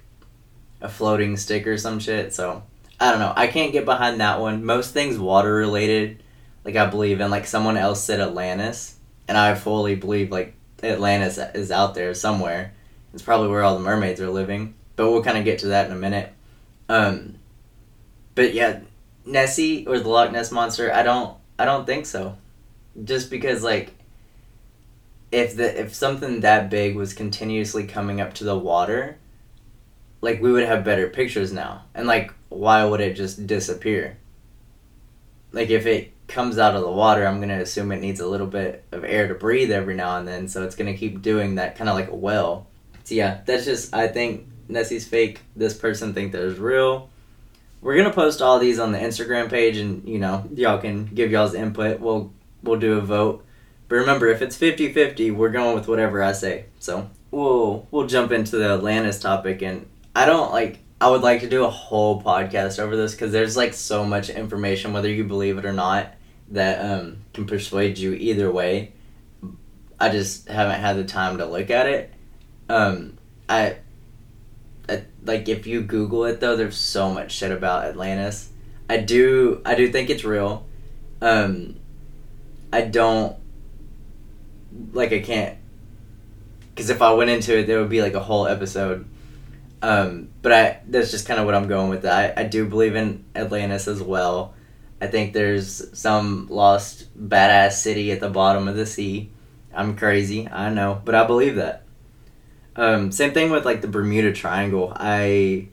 a 0.82 0.90
floating 0.90 1.38
stick 1.38 1.68
or 1.68 1.78
some 1.78 2.00
shit. 2.00 2.34
So 2.34 2.64
I 3.02 3.10
don't 3.10 3.20
know. 3.20 3.34
I 3.36 3.48
can't 3.48 3.74
get 3.74 3.84
behind 3.84 4.22
that 4.22 4.40
one. 4.40 4.64
Most 4.64 4.94
things 4.94 5.18
water 5.18 5.52
related, 5.52 6.22
like 6.64 6.76
I 6.76 6.86
believe 6.86 7.20
in. 7.20 7.32
Like 7.32 7.48
someone 7.48 7.76
else 7.76 8.04
said 8.04 8.20
Atlantis, 8.20 8.96
and 9.28 9.36
I 9.36 9.56
fully 9.56 9.96
believe 9.96 10.32
like 10.32 10.54
Atlantis 10.84 11.40
is 11.56 11.72
out 11.72 11.96
there 11.96 12.14
somewhere. 12.14 12.74
It's 13.12 13.24
probably 13.24 13.48
where 13.48 13.64
all 13.64 13.76
the 13.76 13.84
mermaids 13.84 14.22
are 14.22 14.30
living. 14.30 14.76
But 14.96 15.10
we'll 15.10 15.24
kind 15.24 15.40
of 15.40 15.46
get 15.46 15.60
to 15.60 15.70
that 15.70 15.88
in 15.88 15.94
a 15.94 16.00
minute. 16.00 16.32
Um, 16.90 17.40
but 18.36 18.54
yeah, 18.54 18.82
Nessie 19.26 19.88
or 19.88 20.00
the 20.00 20.08
Loch 20.08 20.32
Ness 20.32 20.52
monster. 20.52 20.94
I 20.94 21.02
don't. 21.02 21.36
I 21.58 21.66
don't 21.66 21.88
think 21.88 22.06
so. 22.06 22.38
Just 23.04 23.32
because 23.32 23.64
like 23.64 23.96
if 25.32 25.56
the 25.56 25.82
if 25.82 25.96
something 25.96 26.42
that 26.42 26.70
big 26.70 26.96
was 26.96 27.16
continuously 27.16 27.88
coming 27.88 28.22
up 28.22 28.36
to 28.36 28.44
the 28.44 28.56
water, 28.56 29.18
like 30.22 30.40
we 30.40 30.52
would 30.52 30.68
have 30.68 30.84
better 30.84 31.08
pictures 31.08 31.52
now. 31.52 31.86
And 31.96 32.06
like 32.06 32.32
why 32.52 32.84
would 32.84 33.00
it 33.00 33.16
just 33.16 33.48
disappear? 33.48 34.18
Like 35.54 35.70
if 35.70 35.86
it 35.86 36.12
comes 36.28 36.58
out 36.58 36.76
of 36.76 36.82
the 36.82 36.92
water, 36.92 37.26
I'm 37.26 37.40
gonna 37.40 37.62
assume 37.62 37.92
it 37.92 38.02
needs 38.02 38.20
a 38.20 38.28
little 38.28 38.48
bit 38.48 38.84
of 38.92 39.04
air 39.04 39.28
to 39.28 39.36
breathe 39.36 39.72
every 39.72 39.96
now 39.96 40.18
and 40.18 40.28
then, 40.28 40.48
so 40.48 40.64
it's 40.64 40.76
gonna 40.76 40.96
keep 40.96 41.22
doing 41.22 41.56
that 41.56 41.76
kind 41.76 41.90
of 41.90 41.96
like 41.96 42.10
a 42.10 42.16
well. 42.16 42.68
So 43.06 43.16
yeah, 43.16 43.42
that's 43.46 43.66
just 43.66 43.94
I 43.94 44.08
think 44.08 44.48
Nessie's 44.68 45.08
fake. 45.08 45.42
This 45.56 45.74
person 45.74 46.14
think 46.14 46.34
that 46.34 46.42
is 46.42 46.60
real. 46.60 47.10
We're 47.82 47.98
gonna 47.98 48.14
post 48.14 48.42
all 48.42 48.60
these 48.60 48.80
on 48.80 48.92
the 48.92 49.00
Instagram 49.00 49.50
page, 49.50 49.78
and 49.78 50.08
you 50.08 50.20
know 50.20 50.46
y'all 50.54 50.80
can 50.80 51.06
give 51.06 51.32
y'all's 51.32 51.54
input. 51.54 52.00
We'll 52.00 52.34
we'll 52.64 52.80
do 52.80 52.98
a 52.98 53.02
vote. 53.02 53.46
But 53.88 53.96
remember, 53.98 54.28
if 54.28 54.42
it's 54.42 54.58
50-50, 54.58 55.36
we're 55.36 55.50
going 55.50 55.76
with 55.76 55.90
whatever 55.90 56.24
I 56.24 56.32
say. 56.32 56.66
So 56.80 57.10
we'll 57.32 57.88
we'll 57.92 58.08
jump 58.08 58.32
into 58.32 58.58
the 58.58 58.72
Atlantis 58.74 59.20
topic, 59.20 59.62
and 59.62 59.88
I 60.16 60.26
don't 60.26 60.52
like 60.52 60.80
I 61.02 61.10
would 61.10 61.22
like 61.22 61.40
to 61.40 61.50
do 61.50 61.66
a 61.66 61.70
whole 61.70 62.22
podcast 62.22 62.78
over 62.78 62.96
this 62.96 63.14
because 63.14 63.32
there's 63.32 63.58
like 63.58 63.74
so 63.74 64.06
much 64.06 64.30
information, 64.30 64.94
whether 64.94 65.10
you 65.10 65.24
believe 65.24 65.58
it 65.58 65.66
or 65.66 65.74
not, 65.74 66.14
that 66.50 66.80
um, 66.80 67.18
can 67.34 67.48
persuade 67.48 67.98
you 67.98 68.14
either 68.14 68.52
way. 68.52 68.94
I 70.00 70.10
just 70.10 70.48
haven't 70.48 70.80
had 70.80 70.98
the 70.98 71.04
time 71.04 71.40
to 71.40 71.48
look 71.48 71.72
at 71.72 71.88
it. 71.88 72.14
Um, 72.70 73.18
I, 73.50 73.78
I 74.88 75.06
like 75.24 75.50
if 75.50 75.66
you 75.66 75.82
Google 75.82 76.26
it 76.26 76.40
though, 76.40 76.56
there's 76.56 76.78
so 76.78 77.12
much 77.12 77.32
shit 77.32 77.52
about 77.52 77.86
Atlantis. 77.86 78.50
I 78.88 78.98
do 78.98 79.60
I 79.66 79.74
do 79.74 79.92
think 79.92 80.12
it's 80.12 80.24
real. 80.24 80.68
Um, 81.20 81.78
I 82.72 82.82
don't 82.82 83.36
like 84.94 85.14
I 85.14 85.20
can't 85.22 85.58
because 86.70 86.92
if 86.92 87.02
I 87.02 87.12
went 87.14 87.32
into 87.32 87.58
it, 87.58 87.66
there 87.66 87.80
would 87.80 87.90
be 87.90 88.04
like 88.04 88.14
a 88.14 88.20
whole 88.20 88.46
episode 88.46 89.08
um, 89.82 90.30
but 90.42 90.52
I 90.52 90.80
that's 90.88 91.12
just 91.12 91.28
kind 91.28 91.40
of 91.40 91.46
what 91.46 91.56
I'm 91.56 91.68
going 91.68 91.90
with. 91.90 92.06
I, 92.06 92.34
I 92.36 92.44
do 92.44 92.68
believe 92.68 92.96
in 92.96 93.26
Atlantis 93.36 93.88
as 93.88 94.02
well. 94.02 94.54
I 95.00 95.08
think 95.08 95.34
there's 95.34 95.98
some 95.98 96.48
lost 96.50 97.08
badass 97.18 97.74
city 97.74 98.12
at 98.12 98.20
the 98.20 98.30
bottom 98.30 98.68
of 98.68 98.76
the 98.76 98.86
sea. 98.86 99.32
I'm 99.74 99.98
crazy, 99.98 100.48
I 100.48 100.70
know, 100.70 101.02
but 101.04 101.16
I 101.16 101.26
believe 101.26 101.56
that. 101.56 101.84
Um, 102.76 103.12
same 103.12 103.34
thing 103.34 103.50
with 103.50 103.66
like 103.66 103.82
the 103.82 103.88
Bermuda 103.88 104.32
Triangle. 104.32 104.94
I 104.96 105.70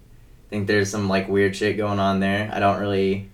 think 0.48 0.66
there's 0.66 0.90
some 0.90 1.08
like 1.08 1.28
weird 1.28 1.54
shit 1.54 1.76
going 1.76 1.98
on 1.98 2.20
there. 2.20 2.50
I 2.52 2.58
don't 2.58 2.80
really 2.80 3.30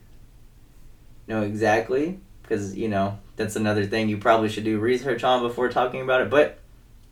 know 1.28 1.42
exactly 1.42 2.20
because 2.42 2.76
you 2.76 2.88
know 2.88 3.18
that's 3.36 3.56
another 3.56 3.86
thing 3.86 4.08
you 4.08 4.18
probably 4.18 4.48
should 4.48 4.64
do 4.64 4.78
research 4.78 5.24
on 5.24 5.42
before 5.42 5.68
talking 5.68 6.00
about 6.00 6.22
it. 6.22 6.30
But 6.30 6.58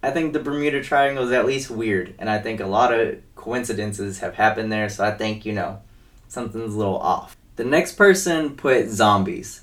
I 0.02 0.10
think 0.10 0.32
the 0.32 0.40
Bermuda 0.40 0.82
Triangle 0.82 1.24
is 1.24 1.32
at 1.32 1.46
least 1.46 1.70
weird, 1.70 2.14
and 2.18 2.28
I 2.28 2.38
think 2.38 2.60
a 2.60 2.66
lot 2.66 2.92
of 2.92 3.18
coincidences 3.36 4.18
have 4.18 4.34
happened 4.34 4.72
there, 4.72 4.88
so 4.88 5.04
I 5.04 5.12
think, 5.12 5.46
you 5.46 5.52
know, 5.52 5.80
something's 6.28 6.74
a 6.74 6.78
little 6.78 6.98
off. 6.98 7.36
The 7.56 7.64
next 7.64 7.92
person 7.92 8.56
put 8.56 8.88
zombies. 8.88 9.62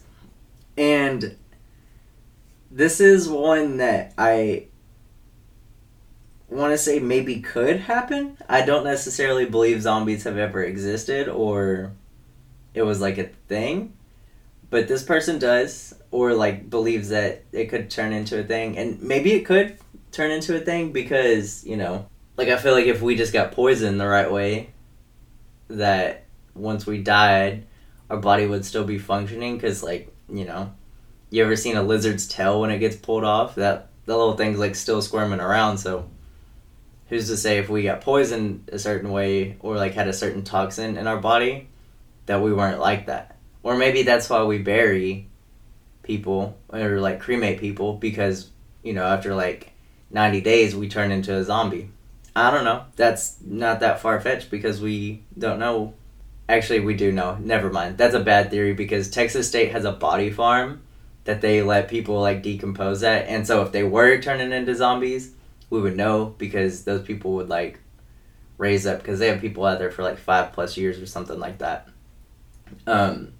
And 0.77 1.35
this 2.71 3.01
is 3.01 3.27
one 3.27 3.77
that 3.77 4.13
I 4.17 4.67
want 6.47 6.71
to 6.73 6.77
say 6.77 6.99
maybe 6.99 7.41
could 7.41 7.81
happen. 7.81 8.37
I 8.47 8.65
don't 8.65 8.83
necessarily 8.83 9.45
believe 9.45 9.81
zombies 9.81 10.23
have 10.23 10.37
ever 10.37 10.63
existed 10.63 11.27
or 11.27 11.91
it 12.73 12.83
was 12.83 13.01
like 13.01 13.17
a 13.17 13.29
thing. 13.47 13.93
But 14.69 14.87
this 14.87 15.03
person 15.03 15.39
does 15.39 15.95
or 16.11 16.33
like 16.33 16.69
believes 16.69 17.09
that 17.09 17.43
it 17.51 17.65
could 17.65 17.89
turn 17.89 18.13
into 18.13 18.39
a 18.39 18.43
thing 18.43 18.77
and 18.77 19.01
maybe 19.01 19.33
it 19.33 19.45
could 19.45 19.77
turn 20.11 20.31
into 20.31 20.55
a 20.55 20.59
thing 20.59 20.91
because, 20.91 21.65
you 21.65 21.77
know, 21.77 22.07
like 22.37 22.49
I 22.49 22.57
feel 22.57 22.73
like 22.73 22.85
if 22.85 23.01
we 23.01 23.15
just 23.15 23.33
got 23.33 23.51
poisoned 23.51 23.99
the 23.99 24.07
right 24.07 24.31
way 24.31 24.71
that 25.67 26.25
once 26.55 26.85
we 26.85 27.01
died 27.01 27.65
our 28.09 28.17
body 28.17 28.45
would 28.47 28.65
still 28.65 28.83
be 28.83 28.97
functioning 28.97 29.59
cuz 29.59 29.83
like, 29.83 30.11
you 30.31 30.45
know, 30.45 30.73
you 31.29 31.43
ever 31.43 31.55
seen 31.55 31.77
a 31.77 31.83
lizard's 31.83 32.27
tail 32.27 32.61
when 32.61 32.71
it 32.71 32.79
gets 32.79 32.95
pulled 32.95 33.23
off? 33.23 33.55
That 33.55 33.89
the 34.05 34.17
little 34.17 34.35
thing's 34.35 34.57
like 34.57 34.75
still 34.75 35.01
squirming 35.01 35.39
around, 35.39 35.77
so 35.77 36.09
who's 37.09 37.27
to 37.27 37.37
say 37.37 37.57
if 37.57 37.69
we 37.69 37.83
got 37.83 38.01
poisoned 38.01 38.69
a 38.71 38.79
certain 38.79 39.11
way 39.11 39.57
or 39.59 39.75
like 39.75 39.93
had 39.93 40.07
a 40.07 40.13
certain 40.13 40.43
toxin 40.43 40.97
in 40.97 41.07
our 41.07 41.17
body 41.17 41.67
that 42.27 42.41
we 42.41 42.53
weren't 42.53 42.79
like 42.79 43.07
that 43.07 43.35
or 43.63 43.75
maybe 43.75 44.03
that's 44.03 44.29
why 44.29 44.43
we 44.43 44.59
bury 44.59 45.27
people 46.03 46.57
or 46.69 46.99
like 46.99 47.19
cremate 47.19 47.59
people 47.59 47.93
because 47.93 48.49
you 48.83 48.93
know 48.93 49.03
after 49.03 49.35
like 49.35 49.73
90 50.11 50.41
days 50.41 50.75
we 50.75 50.89
turn 50.89 51.11
into 51.11 51.35
a 51.35 51.43
zombie. 51.43 51.89
I 52.35 52.51
don't 52.51 52.63
know. 52.63 52.85
That's 52.95 53.37
not 53.41 53.79
that 53.81 53.99
far-fetched 53.99 54.49
because 54.49 54.81
we 54.81 55.23
don't 55.37 55.59
know. 55.59 55.93
Actually 56.47 56.79
we 56.81 56.95
do 56.95 57.11
know. 57.11 57.37
Never 57.39 57.69
mind. 57.69 57.97
That's 57.97 58.15
a 58.15 58.19
bad 58.19 58.49
theory 58.49 58.73
because 58.73 59.09
texas 59.09 59.47
state 59.47 59.71
has 59.71 59.85
a 59.85 59.91
body 59.91 60.31
farm 60.31 60.81
that 61.25 61.41
they 61.41 61.61
let 61.61 61.89
people 61.89 62.19
like 62.21 62.41
decompose 62.41 63.03
at. 63.03 63.27
And 63.27 63.45
so 63.45 63.61
if 63.61 63.71
they 63.71 63.83
were 63.83 64.19
turning 64.19 64.51
into 64.51 64.73
zombies 64.75 65.33
we 65.69 65.81
would 65.81 65.95
know 65.95 66.33
because 66.37 66.83
those 66.83 67.03
people 67.03 67.33
would 67.33 67.49
like 67.49 67.79
raise 68.57 68.85
up 68.85 68.99
because 68.99 69.19
they 69.19 69.27
have 69.27 69.41
people 69.41 69.65
out 69.65 69.79
there 69.79 69.91
for 69.91 70.03
like 70.03 70.17
five 70.17 70.51
plus 70.53 70.77
years 70.77 70.99
or 70.99 71.05
something 71.05 71.39
like 71.39 71.59
that. 71.59 71.87
Um, 72.87 73.33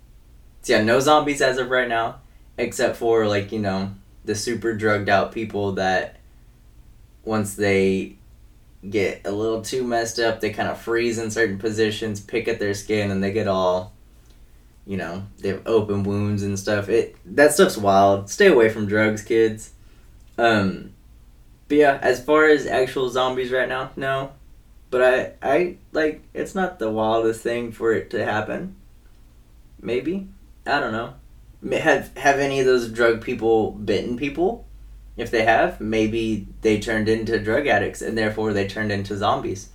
so 0.62 0.74
yeah, 0.74 0.84
no 0.84 1.00
zombies 1.00 1.42
as 1.42 1.58
of 1.58 1.70
right 1.70 1.88
now, 1.88 2.20
except 2.58 2.96
for 2.98 3.28
like 3.28 3.52
you 3.52 3.60
know 3.60 3.94
the 4.26 4.36
super 4.36 4.74
drugged 4.74 5.10
out 5.10 5.32
people 5.32 5.74
that 5.74 6.19
once 7.30 7.54
they 7.54 8.16
get 8.90 9.22
a 9.24 9.32
little 9.32 9.62
too 9.62 9.84
messed 9.84 10.20
up, 10.20 10.40
they 10.40 10.50
kind 10.50 10.68
of 10.68 10.82
freeze 10.82 11.20
in 11.20 11.30
certain 11.30 11.60
positions, 11.60 12.20
pick 12.20 12.48
at 12.48 12.60
their 12.60 12.74
skin, 12.74 13.12
and 13.12 13.24
they 13.24 13.32
get 13.32 13.48
all, 13.48 13.94
you 14.86 14.98
know, 14.98 15.24
they 15.38 15.50
have 15.50 15.62
open 15.68 16.04
wounds 16.04 16.42
and 16.42 16.58
stuff. 16.58 16.90
It 16.90 17.16
that 17.36 17.54
stuff's 17.54 17.78
wild. 17.78 18.30
Stay 18.32 18.48
away 18.48 18.70
from 18.70 18.88
drugs, 18.88 19.22
kids. 19.22 19.72
Um, 20.40 20.94
but 21.68 21.78
yeah, 21.78 22.00
as 22.02 22.24
far 22.24 22.46
as 22.46 22.66
actual 22.66 23.10
zombies 23.10 23.52
right 23.52 23.70
now, 23.70 23.92
no. 23.96 24.32
But 24.90 25.04
I, 25.04 25.34
I 25.48 25.78
like 25.92 26.24
it's 26.34 26.56
not 26.56 26.80
the 26.80 26.90
wildest 26.90 27.42
thing 27.42 27.72
for 27.72 27.94
it 27.94 28.10
to 28.10 28.26
happen. 28.26 28.76
Maybe 29.80 30.28
I 30.66 30.80
don't 30.80 30.94
know. 30.94 31.14
Have 31.78 32.18
have 32.18 32.40
any 32.40 32.60
of 32.60 32.66
those 32.66 32.90
drug 32.90 33.22
people 33.22 33.72
bitten 33.72 34.18
people? 34.18 34.66
If 35.20 35.32
they 35.32 35.44
have, 35.44 35.82
maybe 35.82 36.48
they 36.62 36.80
turned 36.80 37.10
into 37.10 37.38
drug 37.40 37.68
addicts 37.68 38.02
and 38.02 38.18
therefore 38.18 38.54
they 38.54 38.66
turned 38.66 38.90
into 38.90 39.18
zombies. 39.18 39.68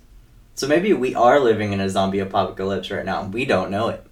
So 0.55 0.67
maybe 0.67 0.91
we 0.91 1.13
are 1.13 1.39
living 1.39 1.71
in 1.71 1.79
a 1.79 1.87
zombie 1.87 2.17
apocalypse 2.17 2.89
right 2.89 3.05
now. 3.05 3.25
We 3.25 3.45
don't 3.45 3.69
know 3.69 3.89
it. 3.89 4.03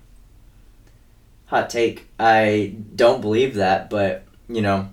Hot 1.48 1.72
take. 1.72 2.08
I 2.20 2.76
don't 2.96 3.20
believe 3.20 3.56
that, 3.56 3.90
but 3.90 4.26
you 4.48 4.62
know, 4.62 4.90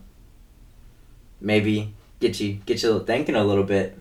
maybe 1.43 1.93
get 2.21 2.41
you 2.41 2.55
get 2.55 2.83
you 2.83 3.05
thinking 3.05 3.35
a 3.35 3.45
little 3.45 3.65
bit, 3.65 3.99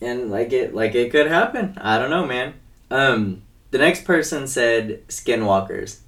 and 0.00 0.30
like 0.30 0.54
it 0.54 0.74
like 0.74 0.94
it 0.94 1.12
could 1.12 1.26
happen. 1.26 1.76
I 1.78 1.98
don't 1.98 2.10
know, 2.10 2.24
man. 2.26 2.54
Um, 2.90 3.42
the 3.72 3.78
next 3.78 4.04
person 4.04 4.46
said 4.46 5.06
skinwalkers, 5.08 5.98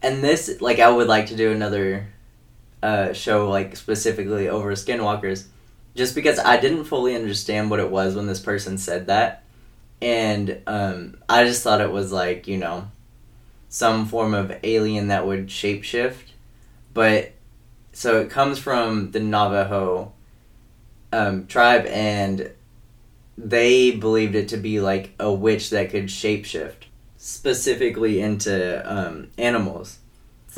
and 0.00 0.24
this 0.24 0.60
like 0.62 0.78
I 0.78 0.88
would 0.88 1.06
like 1.06 1.26
to 1.26 1.36
do 1.36 1.52
another 1.52 2.08
uh, 2.82 3.12
show 3.12 3.48
like 3.48 3.76
specifically 3.76 4.48
over 4.48 4.72
skinwalkers, 4.72 5.44
just 5.94 6.14
because 6.14 6.38
I 6.38 6.58
didn't 6.58 6.84
fully 6.84 7.14
understand 7.14 7.70
what 7.70 7.80
it 7.80 7.90
was 7.90 8.14
when 8.14 8.26
this 8.26 8.40
person 8.40 8.78
said 8.78 9.06
that, 9.06 9.44
and 10.00 10.60
um, 10.66 11.16
I 11.28 11.44
just 11.44 11.62
thought 11.62 11.80
it 11.80 11.92
was 11.92 12.12
like 12.12 12.46
you 12.46 12.58
know 12.58 12.90
some 13.68 14.06
form 14.06 14.34
of 14.34 14.56
alien 14.62 15.08
that 15.08 15.26
would 15.26 15.48
shapeshift, 15.48 16.32
but 16.94 17.32
so 17.92 18.20
it 18.20 18.30
comes 18.30 18.58
from 18.58 19.10
the 19.10 19.20
Navajo 19.20 20.12
um, 21.12 21.46
tribe, 21.46 21.86
and 21.86 22.50
they 23.36 23.92
believed 23.92 24.34
it 24.34 24.48
to 24.48 24.56
be 24.56 24.80
like 24.80 25.14
a 25.18 25.32
witch 25.32 25.70
that 25.70 25.90
could 25.90 26.06
shapeshift 26.06 26.88
specifically 27.16 28.20
into 28.20 28.82
um, 28.90 29.28
animals. 29.36 29.98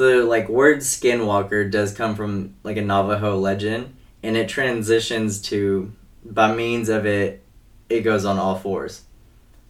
So, 0.01 0.25
like, 0.25 0.49
word 0.49 0.79
skinwalker 0.79 1.71
does 1.71 1.93
come 1.93 2.15
from 2.15 2.55
like 2.63 2.79
a 2.79 2.81
Navajo 2.81 3.37
legend, 3.37 3.95
and 4.23 4.35
it 4.35 4.49
transitions 4.49 5.43
to 5.43 5.93
by 6.25 6.55
means 6.55 6.89
of 6.89 7.05
it, 7.05 7.45
it 7.91 8.01
goes 8.01 8.25
on 8.25 8.39
all 8.39 8.57
fours. 8.57 9.03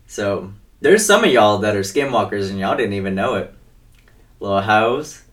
So, 0.07 0.53
there's 0.81 1.05
some 1.05 1.25
of 1.25 1.33
y'all 1.33 1.59
that 1.59 1.75
are 1.75 1.81
skinwalkers 1.81 2.49
and 2.49 2.61
y'all 2.61 2.77
didn't 2.77 2.93
even 2.93 3.16
know 3.16 3.35
it. 3.35 3.53
Little 4.38 4.61
house. 4.61 5.25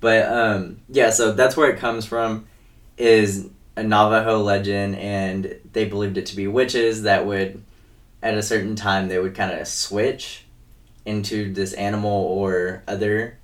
But 0.00 0.30
um 0.30 0.82
yeah, 0.90 1.08
so 1.08 1.32
that's 1.32 1.56
where 1.56 1.70
it 1.70 1.78
comes 1.78 2.04
from 2.04 2.46
is 2.98 3.48
a 3.76 3.82
Navajo 3.82 4.42
legend, 4.42 4.96
and 4.96 5.58
they 5.72 5.86
believed 5.86 6.18
it 6.18 6.26
to 6.26 6.36
be 6.36 6.48
witches 6.48 7.04
that 7.04 7.24
would, 7.24 7.62
at 8.22 8.34
a 8.34 8.42
certain 8.42 8.76
time, 8.76 9.08
they 9.08 9.18
would 9.18 9.34
kind 9.34 9.58
of 9.58 9.66
switch 9.66 10.44
into 11.06 11.50
this 11.50 11.72
animal 11.72 12.10
or 12.10 12.82
other 12.86 13.38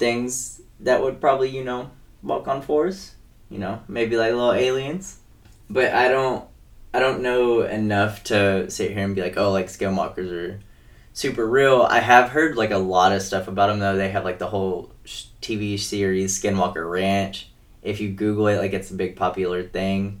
things 0.00 0.60
that 0.80 1.00
would 1.00 1.20
probably, 1.20 1.50
you 1.50 1.62
know, 1.62 1.90
walk 2.24 2.48
on 2.48 2.62
fours. 2.62 3.14
You 3.48 3.58
know, 3.58 3.82
maybe 3.86 4.16
like 4.16 4.32
little 4.32 4.52
aliens. 4.52 5.18
But 5.68 5.92
I 5.92 6.08
don't, 6.08 6.44
I 6.92 6.98
don't 6.98 7.22
know 7.22 7.62
enough 7.62 8.24
to 8.24 8.68
sit 8.70 8.92
here 8.92 9.04
and 9.04 9.14
be 9.14 9.22
like, 9.22 9.36
oh, 9.36 9.52
like 9.52 9.66
skinwalkers 9.66 10.32
are 10.32 10.60
super 11.12 11.46
real. 11.46 11.82
I 11.82 12.00
have 12.00 12.30
heard 12.30 12.56
like 12.56 12.70
a 12.70 12.78
lot 12.78 13.12
of 13.12 13.22
stuff 13.22 13.46
about 13.46 13.68
them 13.68 13.78
though. 13.78 13.96
They 13.96 14.10
have 14.10 14.24
like 14.24 14.38
the 14.38 14.48
whole 14.48 14.90
TV 15.04 15.78
series 15.78 16.40
Skinwalker 16.40 16.88
Ranch 16.90 17.50
if 17.82 18.00
you 18.00 18.10
Google 18.10 18.48
it, 18.48 18.58
like 18.58 18.72
it's 18.72 18.90
a 18.90 18.94
big 18.94 19.16
popular 19.16 19.62
thing. 19.62 20.20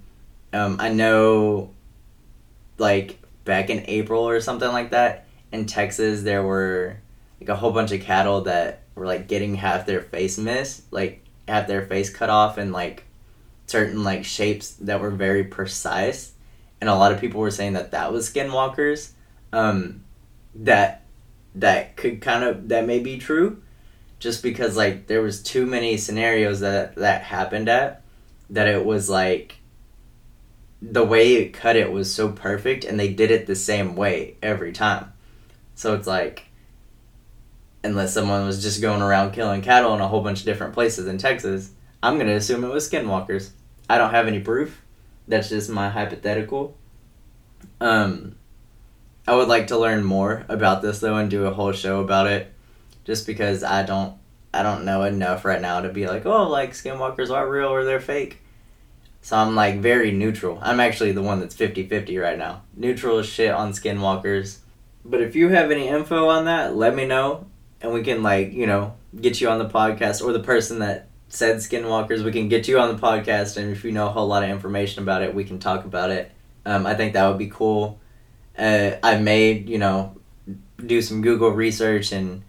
Um, 0.52 0.76
I 0.80 0.90
know, 0.90 1.70
like 2.78 3.18
back 3.44 3.70
in 3.70 3.84
April 3.86 4.26
or 4.26 4.40
something 4.40 4.68
like 4.68 4.90
that, 4.90 5.26
in 5.52 5.66
Texas, 5.66 6.22
there 6.22 6.42
were 6.42 6.96
like 7.40 7.48
a 7.48 7.56
whole 7.56 7.72
bunch 7.72 7.92
of 7.92 8.00
cattle 8.00 8.42
that 8.42 8.82
were 8.94 9.06
like 9.06 9.28
getting 9.28 9.54
half 9.54 9.86
their 9.86 10.02
face 10.02 10.38
missed, 10.38 10.92
like 10.92 11.24
have 11.48 11.66
their 11.66 11.86
face 11.86 12.10
cut 12.10 12.30
off 12.30 12.58
in 12.58 12.72
like 12.72 13.04
certain 13.66 14.04
like 14.04 14.24
shapes 14.24 14.72
that 14.72 15.00
were 15.00 15.10
very 15.10 15.44
precise, 15.44 16.32
and 16.80 16.90
a 16.90 16.94
lot 16.94 17.12
of 17.12 17.20
people 17.20 17.40
were 17.40 17.50
saying 17.50 17.74
that 17.74 17.92
that 17.92 18.12
was 18.12 18.30
skinwalkers. 18.30 19.12
Um, 19.52 20.04
that 20.54 21.02
that 21.54 21.96
could 21.96 22.20
kind 22.20 22.44
of 22.44 22.68
that 22.68 22.86
may 22.86 22.98
be 22.98 23.18
true 23.18 23.62
just 24.18 24.42
because 24.42 24.76
like 24.76 25.06
there 25.06 25.22
was 25.22 25.42
too 25.42 25.66
many 25.66 25.96
scenarios 25.96 26.60
that 26.60 26.94
that 26.96 27.22
happened 27.22 27.68
at 27.68 28.02
that 28.48 28.68
it 28.68 28.84
was 28.84 29.08
like 29.08 29.56
the 30.82 31.04
way 31.04 31.34
it 31.34 31.52
cut 31.52 31.76
it 31.76 31.90
was 31.90 32.12
so 32.12 32.30
perfect 32.30 32.84
and 32.84 32.98
they 32.98 33.12
did 33.12 33.30
it 33.30 33.46
the 33.46 33.56
same 33.56 33.96
way 33.96 34.36
every 34.42 34.72
time 34.72 35.12
so 35.74 35.94
it's 35.94 36.06
like 36.06 36.44
unless 37.82 38.12
someone 38.14 38.44
was 38.44 38.62
just 38.62 38.80
going 38.80 39.02
around 39.02 39.32
killing 39.32 39.62
cattle 39.62 39.94
in 39.94 40.00
a 40.00 40.08
whole 40.08 40.22
bunch 40.22 40.40
of 40.40 40.44
different 40.44 40.74
places 40.74 41.06
in 41.06 41.18
texas 41.18 41.72
i'm 42.02 42.14
going 42.14 42.26
to 42.26 42.34
assume 42.34 42.64
it 42.64 42.72
was 42.72 42.88
skinwalkers 42.88 43.50
i 43.88 43.98
don't 43.98 44.10
have 44.10 44.26
any 44.26 44.40
proof 44.40 44.82
that's 45.28 45.48
just 45.48 45.70
my 45.70 45.88
hypothetical 45.88 46.76
um 47.80 48.34
i 49.26 49.34
would 49.34 49.48
like 49.48 49.66
to 49.66 49.78
learn 49.78 50.02
more 50.04 50.44
about 50.48 50.82
this 50.82 51.00
though 51.00 51.16
and 51.16 51.30
do 51.30 51.46
a 51.46 51.54
whole 51.54 51.72
show 51.72 52.00
about 52.00 52.26
it 52.26 52.52
just 53.10 53.26
because 53.26 53.64
I 53.64 53.82
don't 53.82 54.16
I 54.52 54.62
don't 54.62 54.84
know 54.84 55.02
enough 55.02 55.44
right 55.44 55.60
now 55.60 55.80
to 55.80 55.88
be 55.88 56.06
like, 56.06 56.26
oh, 56.26 56.48
like 56.48 56.72
skinwalkers 56.72 57.30
are 57.30 57.48
real 57.48 57.68
or 57.68 57.84
they're 57.84 58.00
fake. 58.00 58.38
So 59.20 59.36
I'm 59.36 59.54
like 59.54 59.80
very 59.80 60.12
neutral. 60.12 60.58
I'm 60.62 60.80
actually 60.80 61.12
the 61.12 61.22
one 61.22 61.40
that's 61.40 61.54
50-50 61.54 62.20
right 62.20 62.38
now. 62.38 62.62
Neutral 62.76 63.18
as 63.18 63.26
shit 63.26 63.52
on 63.52 63.72
skinwalkers. 63.72 64.58
But 65.04 65.22
if 65.22 65.36
you 65.36 65.48
have 65.48 65.70
any 65.70 65.88
info 65.88 66.28
on 66.28 66.46
that, 66.46 66.74
let 66.74 66.94
me 66.94 67.04
know 67.04 67.46
and 67.80 67.92
we 67.92 68.02
can 68.02 68.22
like, 68.22 68.52
you 68.52 68.66
know, 68.66 68.94
get 69.18 69.40
you 69.40 69.48
on 69.48 69.58
the 69.58 69.68
podcast 69.68 70.24
or 70.24 70.32
the 70.32 70.40
person 70.40 70.80
that 70.80 71.08
said 71.28 71.56
skinwalkers, 71.56 72.24
we 72.24 72.32
can 72.32 72.48
get 72.48 72.68
you 72.68 72.78
on 72.78 72.94
the 72.94 73.00
podcast 73.00 73.56
and 73.56 73.70
if 73.70 73.84
you 73.84 73.92
know 73.92 74.08
a 74.08 74.10
whole 74.10 74.26
lot 74.26 74.42
of 74.42 74.50
information 74.50 75.02
about 75.02 75.22
it, 75.22 75.34
we 75.34 75.44
can 75.44 75.58
talk 75.58 75.84
about 75.84 76.10
it. 76.10 76.32
Um, 76.66 76.86
I 76.86 76.94
think 76.94 77.14
that 77.14 77.28
would 77.28 77.38
be 77.38 77.48
cool. 77.48 77.98
Uh, 78.58 78.92
I 79.02 79.16
may, 79.18 79.52
you 79.52 79.78
know, 79.78 80.16
do 80.84 81.00
some 81.00 81.22
Google 81.22 81.50
research 81.50 82.12
and 82.12 82.42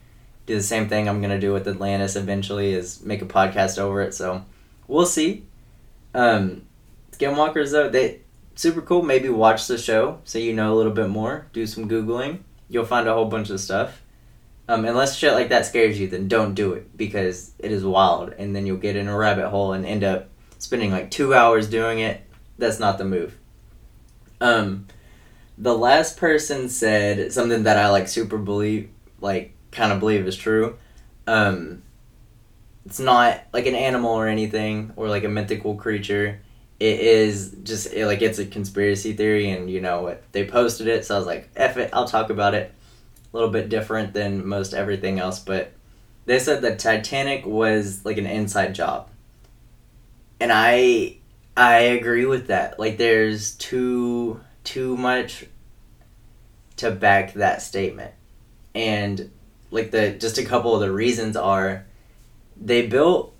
do 0.46 0.56
the 0.56 0.64
same 0.64 0.90
thing 0.90 1.08
I'm 1.08 1.22
gonna 1.22 1.40
do 1.40 1.54
with 1.54 1.68
Atlantis 1.68 2.16
eventually 2.16 2.74
is 2.74 3.02
make 3.04 3.22
a 3.22 3.26
podcast 3.26 3.78
over 3.78 4.02
it. 4.02 4.14
So 4.14 4.44
we'll 4.88 5.06
see. 5.06 5.46
Um, 6.14 6.64
Skinwalkers 7.12 7.72
though 7.72 7.90
they 7.90 8.22
super 8.56 8.82
cool. 8.82 9.04
Maybe 9.04 9.30
watch 9.30 9.68
the 9.68 9.78
show 9.78 10.20
so 10.24 10.40
you 10.40 10.54
know 10.54 10.74
a 10.74 10.76
little 10.76 10.92
bit 10.92 11.10
more. 11.10 11.48
Do 11.54 11.66
some 11.66 11.88
googling. 11.88 12.40
You'll 12.68 12.86
find 12.86 13.08
a 13.08 13.14
whole 13.14 13.26
bunch 13.26 13.50
of 13.50 13.60
stuff. 13.60 14.01
Um, 14.68 14.86
unless 14.86 15.18
shit 15.18 15.34
like 15.34 15.50
that 15.50 15.66
scares 15.66 16.00
you, 16.00 16.08
then 16.08 16.28
don't 16.28 16.54
do 16.54 16.74
it 16.74 16.96
because 16.96 17.52
it 17.60 17.72
is 17.72 17.84
wild, 17.84 18.34
and 18.38 18.56
then 18.56 18.66
you'll 18.66 18.78
get 18.78 18.96
in 18.96 19.08
a 19.08 19.18
rabbit 19.18 19.50
hole 19.50 19.74
and 19.74 19.86
end 19.86 20.04
up 20.04 20.30
spending 20.60 20.92
like 20.92 21.12
two 21.12 21.34
hours 21.34 21.70
doing 21.70 22.00
it. 22.00 22.22
That's 22.58 22.80
not 22.80 22.98
the 22.98 23.06
move. 23.06 23.38
Um, 24.40 24.88
the 25.58 25.78
last 25.78 26.18
person 26.18 26.70
said 26.70 27.34
something 27.34 27.64
that 27.64 27.78
I 27.78 27.90
like 27.90 28.08
super 28.08 28.38
believe, 28.38 28.90
like 29.20 29.54
kind 29.72 29.92
of 29.92 30.00
believe 30.00 30.26
is 30.28 30.36
true. 30.36 30.78
Um, 31.28 31.84
it's 32.86 33.00
not 33.00 33.42
like 33.54 33.68
an 33.68 33.76
animal 33.76 34.12
or 34.12 34.28
anything 34.28 34.94
or 34.96 35.08
like 35.08 35.24
a 35.24 35.30
mythical 35.30 35.76
creature. 35.76 36.42
It 36.80 37.00
is 37.00 37.56
just 37.64 37.94
it, 37.94 38.08
like 38.08 38.24
it's 38.24 38.40
a 38.40 38.46
conspiracy 38.46 39.14
theory, 39.14 39.52
and 39.52 39.70
you 39.70 39.82
know 39.82 40.02
what 40.02 40.24
they 40.32 40.48
posted 40.48 40.88
it, 40.88 41.06
so 41.06 41.16
I 41.16 41.18
was 41.20 41.28
like, 41.28 41.50
"F 41.56 41.78
it, 41.78 41.92
I'll 41.94 42.08
talk 42.08 42.32
about 42.32 42.56
it." 42.56 42.74
A 43.34 43.38
little 43.38 43.50
bit 43.50 43.70
different 43.70 44.14
than 44.14 44.46
most 44.46 44.74
everything 44.74 45.20
else, 45.20 45.40
but 45.40 45.72
they 46.26 46.40
said 46.40 46.62
that 46.62 46.80
Titanic 46.80 47.46
was 47.46 48.04
like 48.06 48.18
an 48.18 48.26
inside 48.26 48.76
job, 48.76 49.10
and 50.40 50.52
I 50.54 51.18
I 51.56 51.78
agree 51.80 52.26
with 52.26 52.48
that. 52.48 52.80
Like, 52.80 52.98
there's 52.98 53.56
too 53.56 54.42
too 54.64 54.98
much 54.98 55.46
to 56.78 56.92
back 56.92 57.34
that 57.34 57.62
statement, 57.62 58.14
and 58.76 59.32
like 59.72 59.92
the 59.92 60.12
just 60.12 60.38
a 60.38 60.46
couple 60.46 60.76
of 60.76 60.82
the 60.82 60.92
reasons 60.92 61.38
are 61.38 61.86
they 62.60 62.86
built 62.86 63.34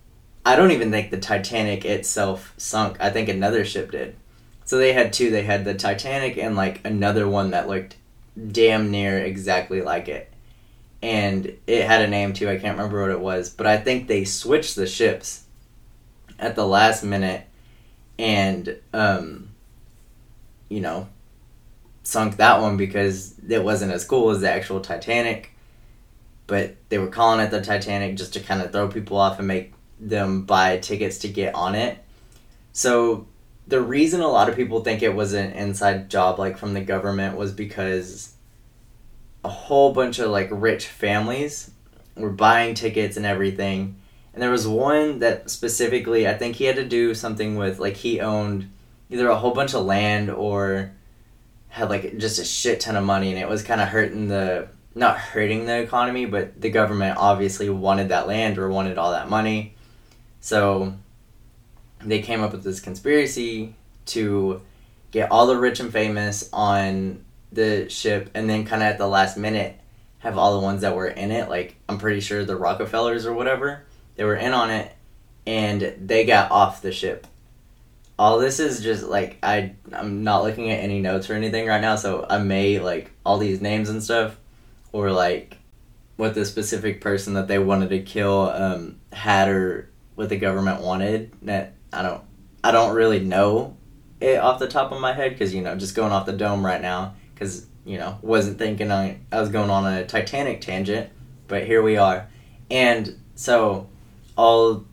I 0.46 0.56
don't 0.56 0.72
even 0.72 0.92
think 0.92 1.12
the 1.12 1.20
Titanic 1.20 1.86
itself 1.86 2.54
sunk. 2.58 2.98
I 3.00 3.12
think 3.12 3.30
another 3.30 3.64
ship 3.64 3.92
did. 3.92 4.16
So 4.66 4.78
they 4.78 4.94
had 4.94 5.14
two. 5.14 5.30
They 5.30 5.44
had 5.44 5.66
the 5.66 5.74
Titanic 5.74 6.38
and 6.38 6.56
like 6.56 6.82
another 6.84 7.28
one 7.28 7.52
that 7.52 7.68
looked 7.68 7.96
damn 8.52 8.92
near 8.92 9.20
exactly 9.20 9.82
like 9.82 10.08
it. 10.08 10.32
And 11.02 11.58
it 11.68 11.86
had 11.86 12.02
a 12.02 12.08
name 12.08 12.34
too. 12.34 12.50
I 12.50 12.58
can't 12.58 12.78
remember 12.78 13.02
what 13.02 13.12
it 13.12 13.20
was, 13.20 13.50
but 13.50 13.66
I 13.66 13.78
think 13.78 14.08
they 14.08 14.24
switched 14.24 14.76
the 14.76 14.88
ships 14.88 15.44
at 16.40 16.56
the 16.56 16.66
last 16.66 17.04
minute 17.04 17.46
and 18.18 18.78
um 18.94 19.50
you 20.70 20.80
know 20.82 21.08
sunk 22.04 22.38
that 22.38 22.62
one 22.62 22.78
because 22.78 23.36
it 23.48 23.64
wasn't 23.64 23.92
as 23.92 24.04
cool 24.04 24.32
as 24.32 24.42
the 24.42 24.50
actual 24.52 24.80
Titanic 24.80 25.52
but 26.52 26.76
they 26.90 26.98
were 26.98 27.08
calling 27.08 27.40
it 27.40 27.50
the 27.50 27.62
Titanic 27.62 28.18
just 28.18 28.34
to 28.34 28.42
kind 28.42 28.62
of 28.62 28.74
throw 28.74 28.90
people 28.90 29.18
off 29.18 29.40
and 29.40 29.48
make 29.48 29.74
them 30.02 30.44
buy 30.44 30.78
tickets 30.78 31.20
to 31.20 31.30
get 31.30 31.56
on 31.56 31.76
it. 31.76 31.98
So 32.74 33.26
the 33.68 33.82
reason 33.82 34.22
a 34.22 34.28
lot 34.28 34.50
of 34.50 34.56
people 34.56 34.84
think 34.84 35.02
it 35.02 35.16
was 35.16 35.34
an 35.34 35.52
inside 35.54 36.10
job 36.10 36.40
like 36.40 36.58
from 36.58 36.74
the 36.74 36.82
government 36.82 37.38
was 37.38 37.52
because 37.52 38.34
a 39.44 39.50
whole 39.50 39.94
bunch 39.94 40.20
of 40.20 40.30
like 40.30 40.50
rich 40.52 40.88
families 40.88 41.72
were 42.16 42.30
buying 42.30 42.74
tickets 42.74 43.18
and 43.18 43.26
everything. 43.26 43.96
And 44.34 44.42
there 44.42 44.52
was 44.52 44.68
one 44.68 45.20
that 45.20 45.50
specifically 45.50 46.28
I 46.28 46.34
think 46.34 46.56
he 46.56 46.66
had 46.66 46.76
to 46.78 46.86
do 46.86 47.14
something 47.14 47.56
with 47.56 47.80
like 47.80 47.98
he 47.98 48.20
owned 48.20 48.72
either 49.10 49.28
a 49.30 49.38
whole 49.38 49.54
bunch 49.54 49.74
of 49.74 49.86
land 49.86 50.30
or 50.30 50.92
had 51.70 51.90
like 51.90 52.18
just 52.18 52.40
a 52.40 52.46
shit 52.46 52.82
ton 52.82 52.96
of 52.96 53.04
money 53.04 53.32
and 53.32 53.40
it 53.40 53.48
was 53.48 53.64
kind 53.64 53.82
of 53.82 53.88
hurting 53.88 54.28
the 54.28 54.68
not 54.94 55.18
hurting 55.18 55.66
the 55.66 55.80
economy, 55.80 56.26
but 56.26 56.60
the 56.60 56.70
government 56.70 57.18
obviously 57.18 57.70
wanted 57.70 58.10
that 58.10 58.28
land 58.28 58.58
or 58.58 58.70
wanted 58.70 58.98
all 58.98 59.12
that 59.12 59.30
money. 59.30 59.74
So 60.42 60.96
they 62.06 62.22
came 62.22 62.42
up 62.42 62.52
with 62.52 62.64
this 62.64 62.80
conspiracy 62.80 63.76
to 64.08 64.62
get 65.12 65.32
all 65.32 65.48
the 65.48 65.58
rich 65.58 65.80
and 65.80 65.92
famous 65.92 66.50
on 66.54 67.24
the 67.52 67.90
ship 67.90 68.30
and 68.34 68.50
then 68.50 68.66
kind 68.66 68.82
of 68.82 68.88
at 68.88 68.98
the 68.98 69.08
last 69.08 69.38
minute 69.38 69.78
have 70.20 70.38
all 70.38 70.60
the 70.60 70.64
ones 70.64 70.82
that 70.82 70.96
were 70.96 71.08
in 71.08 71.32
it 71.32 71.50
like 71.50 71.76
i'm 71.90 71.98
pretty 71.98 72.22
sure 72.22 72.46
the 72.46 72.56
rockefellers 72.56 73.26
or 73.26 73.34
whatever 73.34 73.84
they 74.16 74.24
were 74.24 74.36
in 74.36 74.54
on 74.54 74.70
it 74.70 74.96
and 75.46 75.96
they 76.00 76.26
got 76.26 76.50
off 76.52 76.82
the 76.82 76.92
ship 76.92 77.28
all 78.18 78.40
this 78.40 78.60
is 78.60 78.82
just 78.82 79.04
like 79.04 79.38
i 79.44 79.74
i'm 79.92 80.24
not 80.24 80.44
looking 80.44 80.72
at 80.72 80.80
any 80.80 81.02
notes 81.02 81.30
or 81.30 81.34
anything 81.34 81.68
right 81.68 81.82
now 81.82 81.96
so 81.96 82.26
i 82.30 82.38
may 82.38 82.80
like 82.80 83.12
all 83.26 83.38
these 83.38 83.60
names 83.60 83.90
and 83.90 84.02
stuff 84.02 84.38
or 84.94 85.12
like 85.12 85.58
what 86.22 86.36
the 86.36 86.46
specific 86.46 87.02
person 87.02 87.34
that 87.34 87.48
they 87.48 87.58
wanted 87.58 87.90
to 87.90 88.00
kill 88.00 88.50
um, 88.52 88.96
had 89.12 89.50
or 89.50 89.90
what 90.14 90.30
the 90.30 90.38
government 90.38 90.80
wanted. 90.82 91.32
That 91.42 91.74
I 91.92 92.02
don't 92.02 92.24
I 92.64 92.72
don't 92.72 92.96
really 92.96 93.20
know 93.20 93.78
it 94.20 94.38
off 94.38 94.60
the 94.60 94.68
top 94.68 94.92
of 94.92 95.02
my 95.02 95.14
head 95.14 95.32
because 95.32 95.54
you 95.54 95.62
know 95.62 95.76
just 95.76 95.96
going 95.96 96.12
off 96.12 96.26
the 96.26 96.34
dome 96.34 96.66
right 96.66 96.82
now 96.82 97.16
because 97.34 97.66
you 97.86 97.98
know 97.98 98.18
wasn't 98.22 98.58
thinking 98.58 98.92
I, 98.92 99.20
I 99.32 99.40
was 99.40 99.50
going 99.50 99.70
on 99.70 99.92
a 99.92 100.06
Titanic 100.06 100.62
tangent, 100.62 101.10
but 101.48 101.66
here 101.66 101.82
we 101.82 101.98
are, 101.98 102.28
and 102.70 103.20
so 103.36 103.90
all 104.38 104.86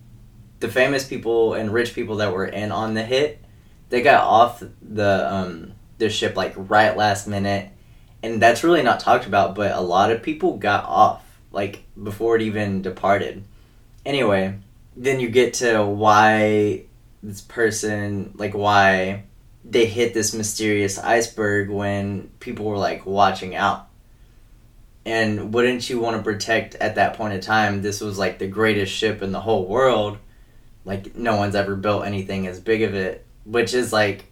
the 0.61 0.69
famous 0.69 1.07
people 1.07 1.55
and 1.55 1.73
rich 1.73 1.95
people 1.95 2.17
that 2.17 2.33
were 2.33 2.47
in 2.47 2.73
on 2.73 2.95
the 2.95 3.03
hit, 3.03 3.45
they 3.91 4.03
got 4.03 4.25
off 4.25 4.63
the 4.83 5.33
um, 5.35 5.73
the 5.99 6.11
ship 6.11 6.37
like 6.37 6.55
right 6.57 6.97
last 6.97 7.27
minute 7.27 7.71
and 8.23 8.43
that's 8.43 8.65
really 8.65 8.83
not 8.83 9.01
talked 9.01 9.27
about, 9.27 9.55
but 9.55 9.73
a 9.73 9.81
lot 9.81 10.11
of 10.11 10.23
people 10.23 10.57
got 10.57 10.85
off 10.85 11.25
like 11.53 11.85
before 12.03 12.37
it 12.37 12.43
even 12.43 12.83
departed. 12.83 13.45
Anyway, 14.05 14.59
then 14.97 15.21
you 15.21 15.29
get 15.29 15.55
to 15.55 15.85
why 15.85 16.85
this 17.23 17.41
person 17.41 18.33
like 18.37 18.55
why 18.55 19.25
they 19.65 19.87
hit 19.87 20.15
this 20.15 20.35
mysterious 20.35 20.99
iceberg 20.99 21.69
when 21.69 22.31
people 22.41 22.65
were 22.65 22.79
like 22.79 23.05
watching 23.05 23.55
out. 23.55 23.89
And 25.05 25.55
wouldn't 25.55 25.89
you 25.89 25.99
want 25.99 26.17
to 26.17 26.23
protect 26.23 26.75
at 26.77 26.97
that 26.97 27.15
point 27.15 27.35
in 27.35 27.41
time? 27.41 27.83
This 27.83 28.01
was 28.01 28.19
like 28.19 28.39
the 28.39 28.47
greatest 28.47 28.93
ship 28.93 29.23
in 29.23 29.33
the 29.33 29.41
whole 29.41 29.67
world. 29.67 30.19
Like 30.85 31.17
no 31.17 31.37
one's 31.37 31.55
ever 31.55 31.77
built 31.77 32.07
anything 32.07 32.47
as 32.47 32.61
big 32.61 32.83
of 32.83 32.95
it, 32.95 33.27
which 33.45 33.75
is 33.75 33.93
like 33.93 34.27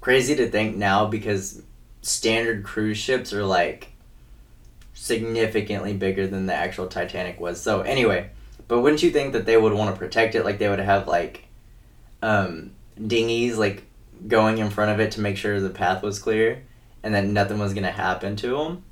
crazy 0.00 0.34
to 0.36 0.50
think 0.50 0.76
now 0.76 1.06
because 1.06 1.62
standard 2.02 2.64
cruise 2.64 2.98
ships 2.98 3.32
are 3.32 3.44
like 3.44 3.92
significantly 4.94 5.94
bigger 5.94 6.26
than 6.26 6.46
the 6.46 6.54
actual 6.54 6.86
Titanic 6.86 7.40
was. 7.40 7.60
So 7.60 7.82
anyway, 7.82 8.30
but 8.68 8.80
wouldn't 8.80 9.02
you 9.02 9.10
think 9.10 9.32
that 9.32 9.46
they 9.46 9.56
would 9.56 9.72
want 9.72 9.94
to 9.94 9.98
protect 9.98 10.34
it? 10.34 10.44
Like 10.44 10.58
they 10.58 10.68
would 10.68 10.78
have 10.78 11.06
like 11.06 11.46
um, 12.22 12.72
dinghies 12.98 13.56
like 13.56 13.82
going 14.26 14.58
in 14.58 14.70
front 14.70 14.92
of 14.92 15.00
it 15.00 15.12
to 15.12 15.20
make 15.20 15.36
sure 15.36 15.60
the 15.60 15.68
path 15.68 16.02
was 16.02 16.18
clear, 16.18 16.62
and 17.02 17.14
that 17.14 17.24
nothing 17.24 17.58
was 17.58 17.74
gonna 17.74 17.90
happen 17.90 18.36
to 18.36 18.56
them. 18.56 18.84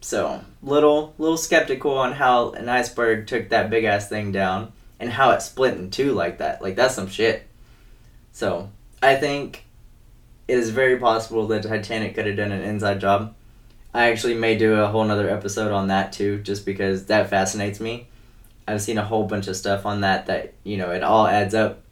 So 0.00 0.40
little 0.62 1.14
little 1.18 1.36
skeptical 1.36 1.98
on 1.98 2.12
how 2.12 2.52
an 2.52 2.68
iceberg 2.68 3.26
took 3.26 3.48
that 3.48 3.70
big 3.70 3.84
ass 3.84 4.08
thing 4.08 4.32
down 4.32 4.72
and 5.00 5.10
how 5.10 5.30
it 5.30 5.42
split 5.42 5.76
in 5.76 5.90
two 5.90 6.12
like 6.12 6.38
that. 6.38 6.62
Like 6.62 6.76
that's 6.76 6.94
some 6.94 7.08
shit. 7.08 7.46
So 8.32 8.70
I 9.02 9.16
think 9.16 9.64
it 10.48 10.58
is 10.58 10.70
very 10.70 10.98
possible 10.98 11.46
that 11.48 11.64
Titanic 11.64 12.14
could 12.14 12.26
have 12.26 12.36
done 12.36 12.52
an 12.52 12.62
inside 12.62 13.00
job. 13.00 13.34
I 13.92 14.10
actually 14.10 14.34
may 14.34 14.56
do 14.56 14.74
a 14.74 14.88
whole 14.88 15.04
nother 15.04 15.28
episode 15.30 15.72
on 15.72 15.88
that 15.88 16.12
too, 16.12 16.38
just 16.42 16.66
because 16.66 17.06
that 17.06 17.30
fascinates 17.30 17.80
me. 17.80 18.08
I've 18.68 18.82
seen 18.82 18.98
a 18.98 19.04
whole 19.04 19.24
bunch 19.24 19.48
of 19.48 19.56
stuff 19.56 19.86
on 19.86 20.02
that 20.02 20.26
that, 20.26 20.54
you 20.64 20.76
know, 20.76 20.90
it 20.90 21.02
all 21.02 21.26
adds 21.26 21.54
up. 21.54 21.82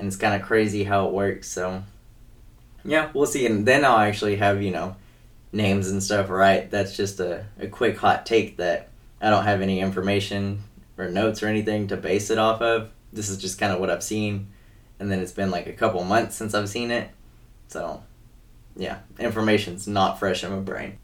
And 0.00 0.08
it's 0.08 0.16
kind 0.16 0.34
of 0.34 0.46
crazy 0.46 0.82
how 0.84 1.06
it 1.06 1.12
works, 1.12 1.48
so. 1.48 1.84
Yeah, 2.84 3.10
we'll 3.14 3.26
see. 3.26 3.46
And 3.46 3.66
then 3.66 3.84
I'll 3.84 3.98
actually 3.98 4.36
have, 4.36 4.62
you 4.62 4.72
know, 4.72 4.96
names 5.52 5.90
and 5.90 6.02
stuff 6.02 6.30
right. 6.30 6.68
That's 6.70 6.96
just 6.96 7.20
a, 7.20 7.44
a 7.60 7.68
quick 7.68 7.98
hot 7.98 8.26
take 8.26 8.56
that 8.56 8.88
I 9.20 9.30
don't 9.30 9.44
have 9.44 9.60
any 9.60 9.80
information 9.80 10.64
or 10.98 11.08
notes 11.08 11.42
or 11.42 11.46
anything 11.46 11.86
to 11.88 11.96
base 11.96 12.30
it 12.30 12.38
off 12.38 12.60
of. 12.60 12.90
This 13.12 13.28
is 13.28 13.38
just 13.38 13.58
kind 13.58 13.72
of 13.72 13.78
what 13.78 13.90
I've 13.90 14.02
seen. 14.02 14.48
And 14.98 15.12
then 15.12 15.20
it's 15.20 15.32
been 15.32 15.50
like 15.50 15.66
a 15.66 15.72
couple 15.72 16.02
months 16.02 16.34
since 16.34 16.54
I've 16.54 16.68
seen 16.68 16.90
it 16.90 17.10
so, 17.70 18.02
yeah, 18.76 18.98
information's 19.20 19.86
not 19.86 20.18
fresh 20.18 20.42
in 20.42 20.50
my 20.50 20.58
brain. 20.58 20.98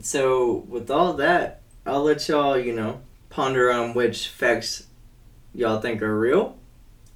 So, 0.00 0.64
with 0.68 0.88
all 0.88 1.14
that, 1.14 1.62
I'll 1.84 2.04
let 2.04 2.28
y'all, 2.28 2.56
you 2.56 2.72
know, 2.72 3.00
ponder 3.28 3.72
on 3.72 3.92
which 3.92 4.28
facts 4.28 4.86
y'all 5.52 5.80
think 5.80 6.00
are 6.00 6.18
real, 6.18 6.56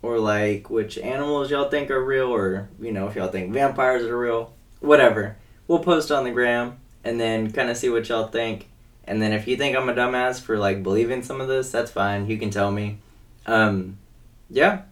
or 0.07 0.21
like 0.21 0.71
which 0.71 0.99
animals 0.99 1.51
y'all 1.51 1.69
think 1.69 1.91
are 1.91 2.05
real, 2.05 2.29
or, 2.29 2.69
you 2.81 2.93
know, 2.93 3.09
if 3.09 3.17
y'all 3.17 3.29
think 3.29 3.53
vampires 3.53 4.05
are 4.05 4.17
real, 4.17 4.53
whatever. 4.81 5.37
We'll 5.67 5.81
post 5.81 6.13
on 6.13 6.23
the 6.23 6.31
gram 6.31 6.79
and 7.03 7.19
then 7.19 7.51
kind 7.51 7.69
of 7.71 7.77
see 7.77 7.89
what 7.89 8.09
y'all 8.09 8.29
think. 8.29 8.69
And 9.05 9.21
then 9.21 9.33
if 9.33 9.49
you 9.49 9.57
think 9.57 9.77
I'm 9.77 9.89
a 9.89 9.95
dumbass 9.95 10.41
for 10.41 10.59
like 10.59 10.83
believing 10.83 11.23
some 11.23 11.41
of 11.41 11.49
this, 11.49 11.73
that's 11.73 11.91
fine. 11.91 12.29
You 12.29 12.39
can 12.39 12.51
tell 12.51 12.71
me. 12.71 12.99
Um, 13.47 13.99
yeah. 14.49 14.83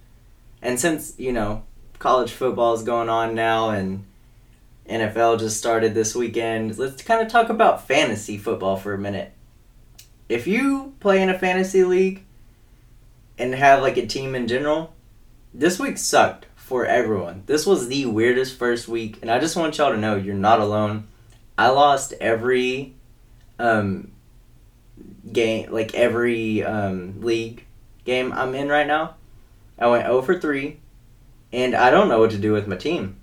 And 0.61 0.81
since, 0.81 1.15
you 1.17 1.33
know, 1.33 1.63
college 1.99 2.33
football 2.33 2.75
is 2.75 2.83
going 2.83 3.09
on 3.09 3.35
now 3.35 3.71
and 3.71 4.05
NFL 4.89 5.39
just 5.39 5.59
started 5.59 5.95
this 5.95 6.15
weekend. 6.15 6.77
Let's 6.77 7.03
kind 7.03 7.23
of 7.23 7.29
talk 7.29 7.49
about 7.49 7.87
fantasy 7.87 8.37
football 8.37 8.77
for 8.77 8.95
a 8.95 8.99
minute. 8.99 9.33
If 10.29 10.47
you 10.47 10.95
play 11.01 11.23
in 11.23 11.29
a 11.29 11.39
fantasy 11.39 11.85
league 11.85 12.25
and 13.39 13.55
have 13.55 13.83
like 13.83 13.97
a 13.97 14.07
team 14.07 14.35
in 14.35 14.47
general, 14.49 14.94
this 15.55 15.79
week 15.79 15.97
sucked 15.97 16.47
for 16.57 16.85
everyone. 16.85 17.45
This 17.47 17.65
was 17.65 17.87
the 17.87 18.07
weirdest 18.07 18.59
first 18.59 18.89
week, 18.89 19.19
and 19.23 19.31
I 19.31 19.39
just 19.39 19.57
want 19.57 19.79
y'all 19.79 19.93
to 19.93 19.97
know 19.97 20.17
you're 20.17 20.35
not 20.35 20.59
alone. 20.59 21.07
I 21.57 21.69
lost 21.69 22.13
every 22.21 22.95
um, 23.61 24.11
game, 25.31 25.71
like 25.71 25.95
every 25.95 26.65
um, 26.65 27.21
league 27.21 27.65
game 28.05 28.33
I'm 28.33 28.55
in 28.57 28.69
right 28.69 28.87
now. 28.87 29.15
I 29.79 29.87
went 29.87 30.07
0 30.07 30.23
for 30.23 30.39
3, 30.39 30.77
and 31.53 31.75
I 31.77 31.91
don't 31.91 32.09
know 32.09 32.19
what 32.19 32.33
to 32.33 32.39
do 32.39 32.53
with 32.53 32.67
my 32.67 32.77
team. 32.77 33.17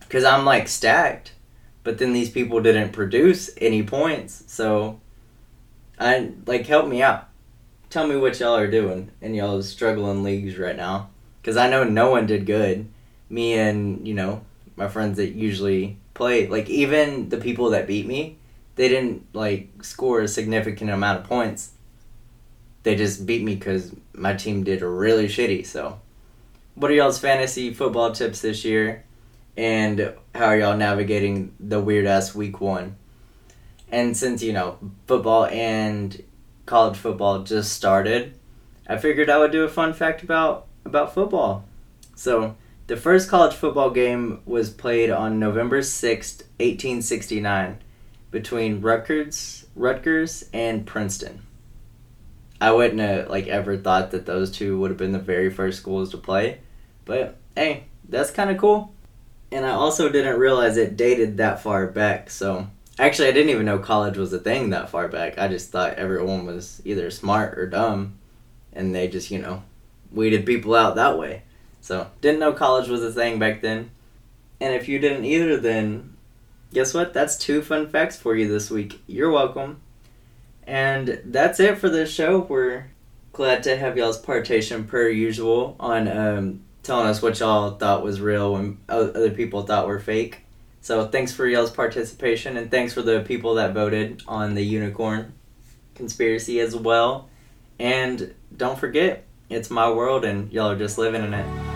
Because 0.00 0.24
I'm 0.24 0.44
like 0.44 0.68
stacked, 0.68 1.32
but 1.84 1.96
then 1.98 2.12
these 2.12 2.30
people 2.30 2.60
didn't 2.60 2.92
produce 2.92 3.50
any 3.56 3.82
points, 3.82 4.44
so 4.46 5.00
I 5.98 6.32
like 6.46 6.66
help 6.66 6.86
me 6.86 7.02
out. 7.02 7.28
Tell 7.88 8.06
me 8.06 8.16
what 8.16 8.38
y'all 8.38 8.56
are 8.56 8.70
doing 8.70 9.10
in 9.22 9.34
y'all's 9.34 9.68
struggling 9.68 10.22
leagues 10.22 10.58
right 10.58 10.76
now. 10.76 11.08
Because 11.46 11.56
I 11.56 11.70
know 11.70 11.84
no 11.84 12.10
one 12.10 12.26
did 12.26 12.44
good. 12.44 12.88
Me 13.30 13.52
and, 13.52 14.04
you 14.04 14.14
know, 14.14 14.44
my 14.74 14.88
friends 14.88 15.16
that 15.18 15.36
usually 15.36 15.96
play, 16.12 16.48
like 16.48 16.68
even 16.68 17.28
the 17.28 17.36
people 17.36 17.70
that 17.70 17.86
beat 17.86 18.04
me, 18.04 18.36
they 18.74 18.88
didn't 18.88 19.24
like 19.32 19.68
score 19.84 20.22
a 20.22 20.26
significant 20.26 20.90
amount 20.90 21.20
of 21.20 21.24
points. 21.24 21.70
They 22.82 22.96
just 22.96 23.26
beat 23.26 23.44
me 23.44 23.54
because 23.54 23.94
my 24.12 24.34
team 24.34 24.64
did 24.64 24.82
really 24.82 25.28
shitty. 25.28 25.64
So, 25.66 26.00
what 26.74 26.90
are 26.90 26.94
y'all's 26.94 27.20
fantasy 27.20 27.72
football 27.72 28.10
tips 28.10 28.40
this 28.40 28.64
year? 28.64 29.04
And 29.56 30.14
how 30.34 30.46
are 30.46 30.58
y'all 30.58 30.76
navigating 30.76 31.54
the 31.60 31.78
weird 31.78 32.06
ass 32.06 32.34
week 32.34 32.60
one? 32.60 32.96
And 33.88 34.16
since, 34.16 34.42
you 34.42 34.52
know, 34.52 34.80
football 35.06 35.44
and 35.46 36.24
college 36.66 36.96
football 36.96 37.44
just 37.44 37.72
started, 37.72 38.36
I 38.88 38.96
figured 38.96 39.30
I 39.30 39.38
would 39.38 39.52
do 39.52 39.62
a 39.62 39.68
fun 39.68 39.92
fact 39.92 40.24
about 40.24 40.65
about 40.86 41.14
football. 41.14 41.64
So, 42.14 42.56
the 42.86 42.96
first 42.96 43.28
college 43.28 43.54
football 43.54 43.90
game 43.90 44.40
was 44.46 44.70
played 44.70 45.10
on 45.10 45.40
November 45.40 45.80
6th, 45.80 46.42
1869 46.58 47.78
between 48.30 48.80
Rutgers, 48.80 49.66
Rutgers 49.74 50.48
and 50.52 50.86
Princeton. 50.86 51.42
I 52.60 52.72
wouldn't 52.72 53.00
have 53.00 53.28
like 53.28 53.46
ever 53.48 53.76
thought 53.76 54.12
that 54.12 54.26
those 54.26 54.50
two 54.50 54.78
would 54.78 54.90
have 54.90 54.98
been 54.98 55.12
the 55.12 55.18
very 55.18 55.50
first 55.50 55.78
schools 55.78 56.10
to 56.10 56.18
play, 56.18 56.60
but 57.04 57.36
hey, 57.54 57.84
that's 58.08 58.30
kind 58.30 58.50
of 58.50 58.58
cool. 58.58 58.94
And 59.52 59.64
I 59.64 59.70
also 59.70 60.08
didn't 60.08 60.38
realize 60.38 60.76
it 60.76 60.96
dated 60.96 61.36
that 61.36 61.60
far 61.60 61.86
back. 61.86 62.30
So 62.30 62.68
actually, 62.98 63.28
I 63.28 63.32
didn't 63.32 63.50
even 63.50 63.66
know 63.66 63.78
college 63.78 64.16
was 64.16 64.32
a 64.32 64.38
thing 64.38 64.70
that 64.70 64.90
far 64.90 65.08
back. 65.08 65.38
I 65.38 65.48
just 65.48 65.70
thought 65.70 65.94
everyone 65.94 66.46
was 66.46 66.80
either 66.84 67.10
smart 67.10 67.58
or 67.58 67.66
dumb, 67.66 68.18
and 68.72 68.94
they 68.94 69.08
just 69.08 69.30
you 69.30 69.38
know 69.38 69.62
weeded 70.10 70.46
people 70.46 70.74
out 70.74 70.96
that 70.96 71.18
way. 71.18 71.42
So 71.80 72.10
didn't 72.20 72.40
know 72.40 72.52
college 72.52 72.88
was 72.88 73.02
a 73.02 73.12
thing 73.12 73.38
back 73.38 73.62
then. 73.62 73.90
And 74.60 74.74
if 74.74 74.88
you 74.88 74.98
didn't 74.98 75.24
either, 75.24 75.56
then 75.58 76.16
guess 76.72 76.94
what? 76.94 77.12
That's 77.12 77.36
two 77.36 77.62
fun 77.62 77.88
facts 77.88 78.16
for 78.16 78.34
you 78.34 78.48
this 78.48 78.70
week. 78.70 79.00
You're 79.06 79.30
welcome. 79.30 79.80
And 80.66 81.20
that's 81.24 81.60
it 81.60 81.78
for 81.78 81.88
this 81.88 82.12
show. 82.12 82.40
We're 82.40 82.86
glad 83.32 83.62
to 83.64 83.76
have 83.76 83.96
y'all's 83.96 84.18
participation 84.18 84.84
per 84.84 85.08
usual 85.08 85.76
on 85.78 86.08
um, 86.08 86.64
telling 86.82 87.06
us 87.06 87.20
what 87.20 87.38
y'all 87.38 87.72
thought 87.72 88.02
was 88.02 88.20
real 88.20 88.56
and 88.56 88.78
other 88.88 89.30
people 89.30 89.62
thought 89.62 89.86
were 89.86 90.00
fake. 90.00 90.42
So 90.80 91.06
thanks 91.06 91.32
for 91.32 91.46
y'all's 91.46 91.70
participation 91.70 92.56
and 92.56 92.70
thanks 92.70 92.94
for 92.94 93.02
the 93.02 93.20
people 93.20 93.54
that 93.54 93.74
voted 93.74 94.22
on 94.26 94.54
the 94.54 94.62
unicorn 94.62 95.34
conspiracy 95.94 96.60
as 96.60 96.74
well. 96.74 97.28
And 97.78 98.34
don't 98.56 98.78
forget, 98.78 99.24
it's 99.48 99.70
my 99.70 99.90
world 99.90 100.24
and 100.24 100.52
y'all 100.52 100.70
are 100.70 100.78
just 100.78 100.98
living 100.98 101.22
in 101.22 101.34
it. 101.34 101.75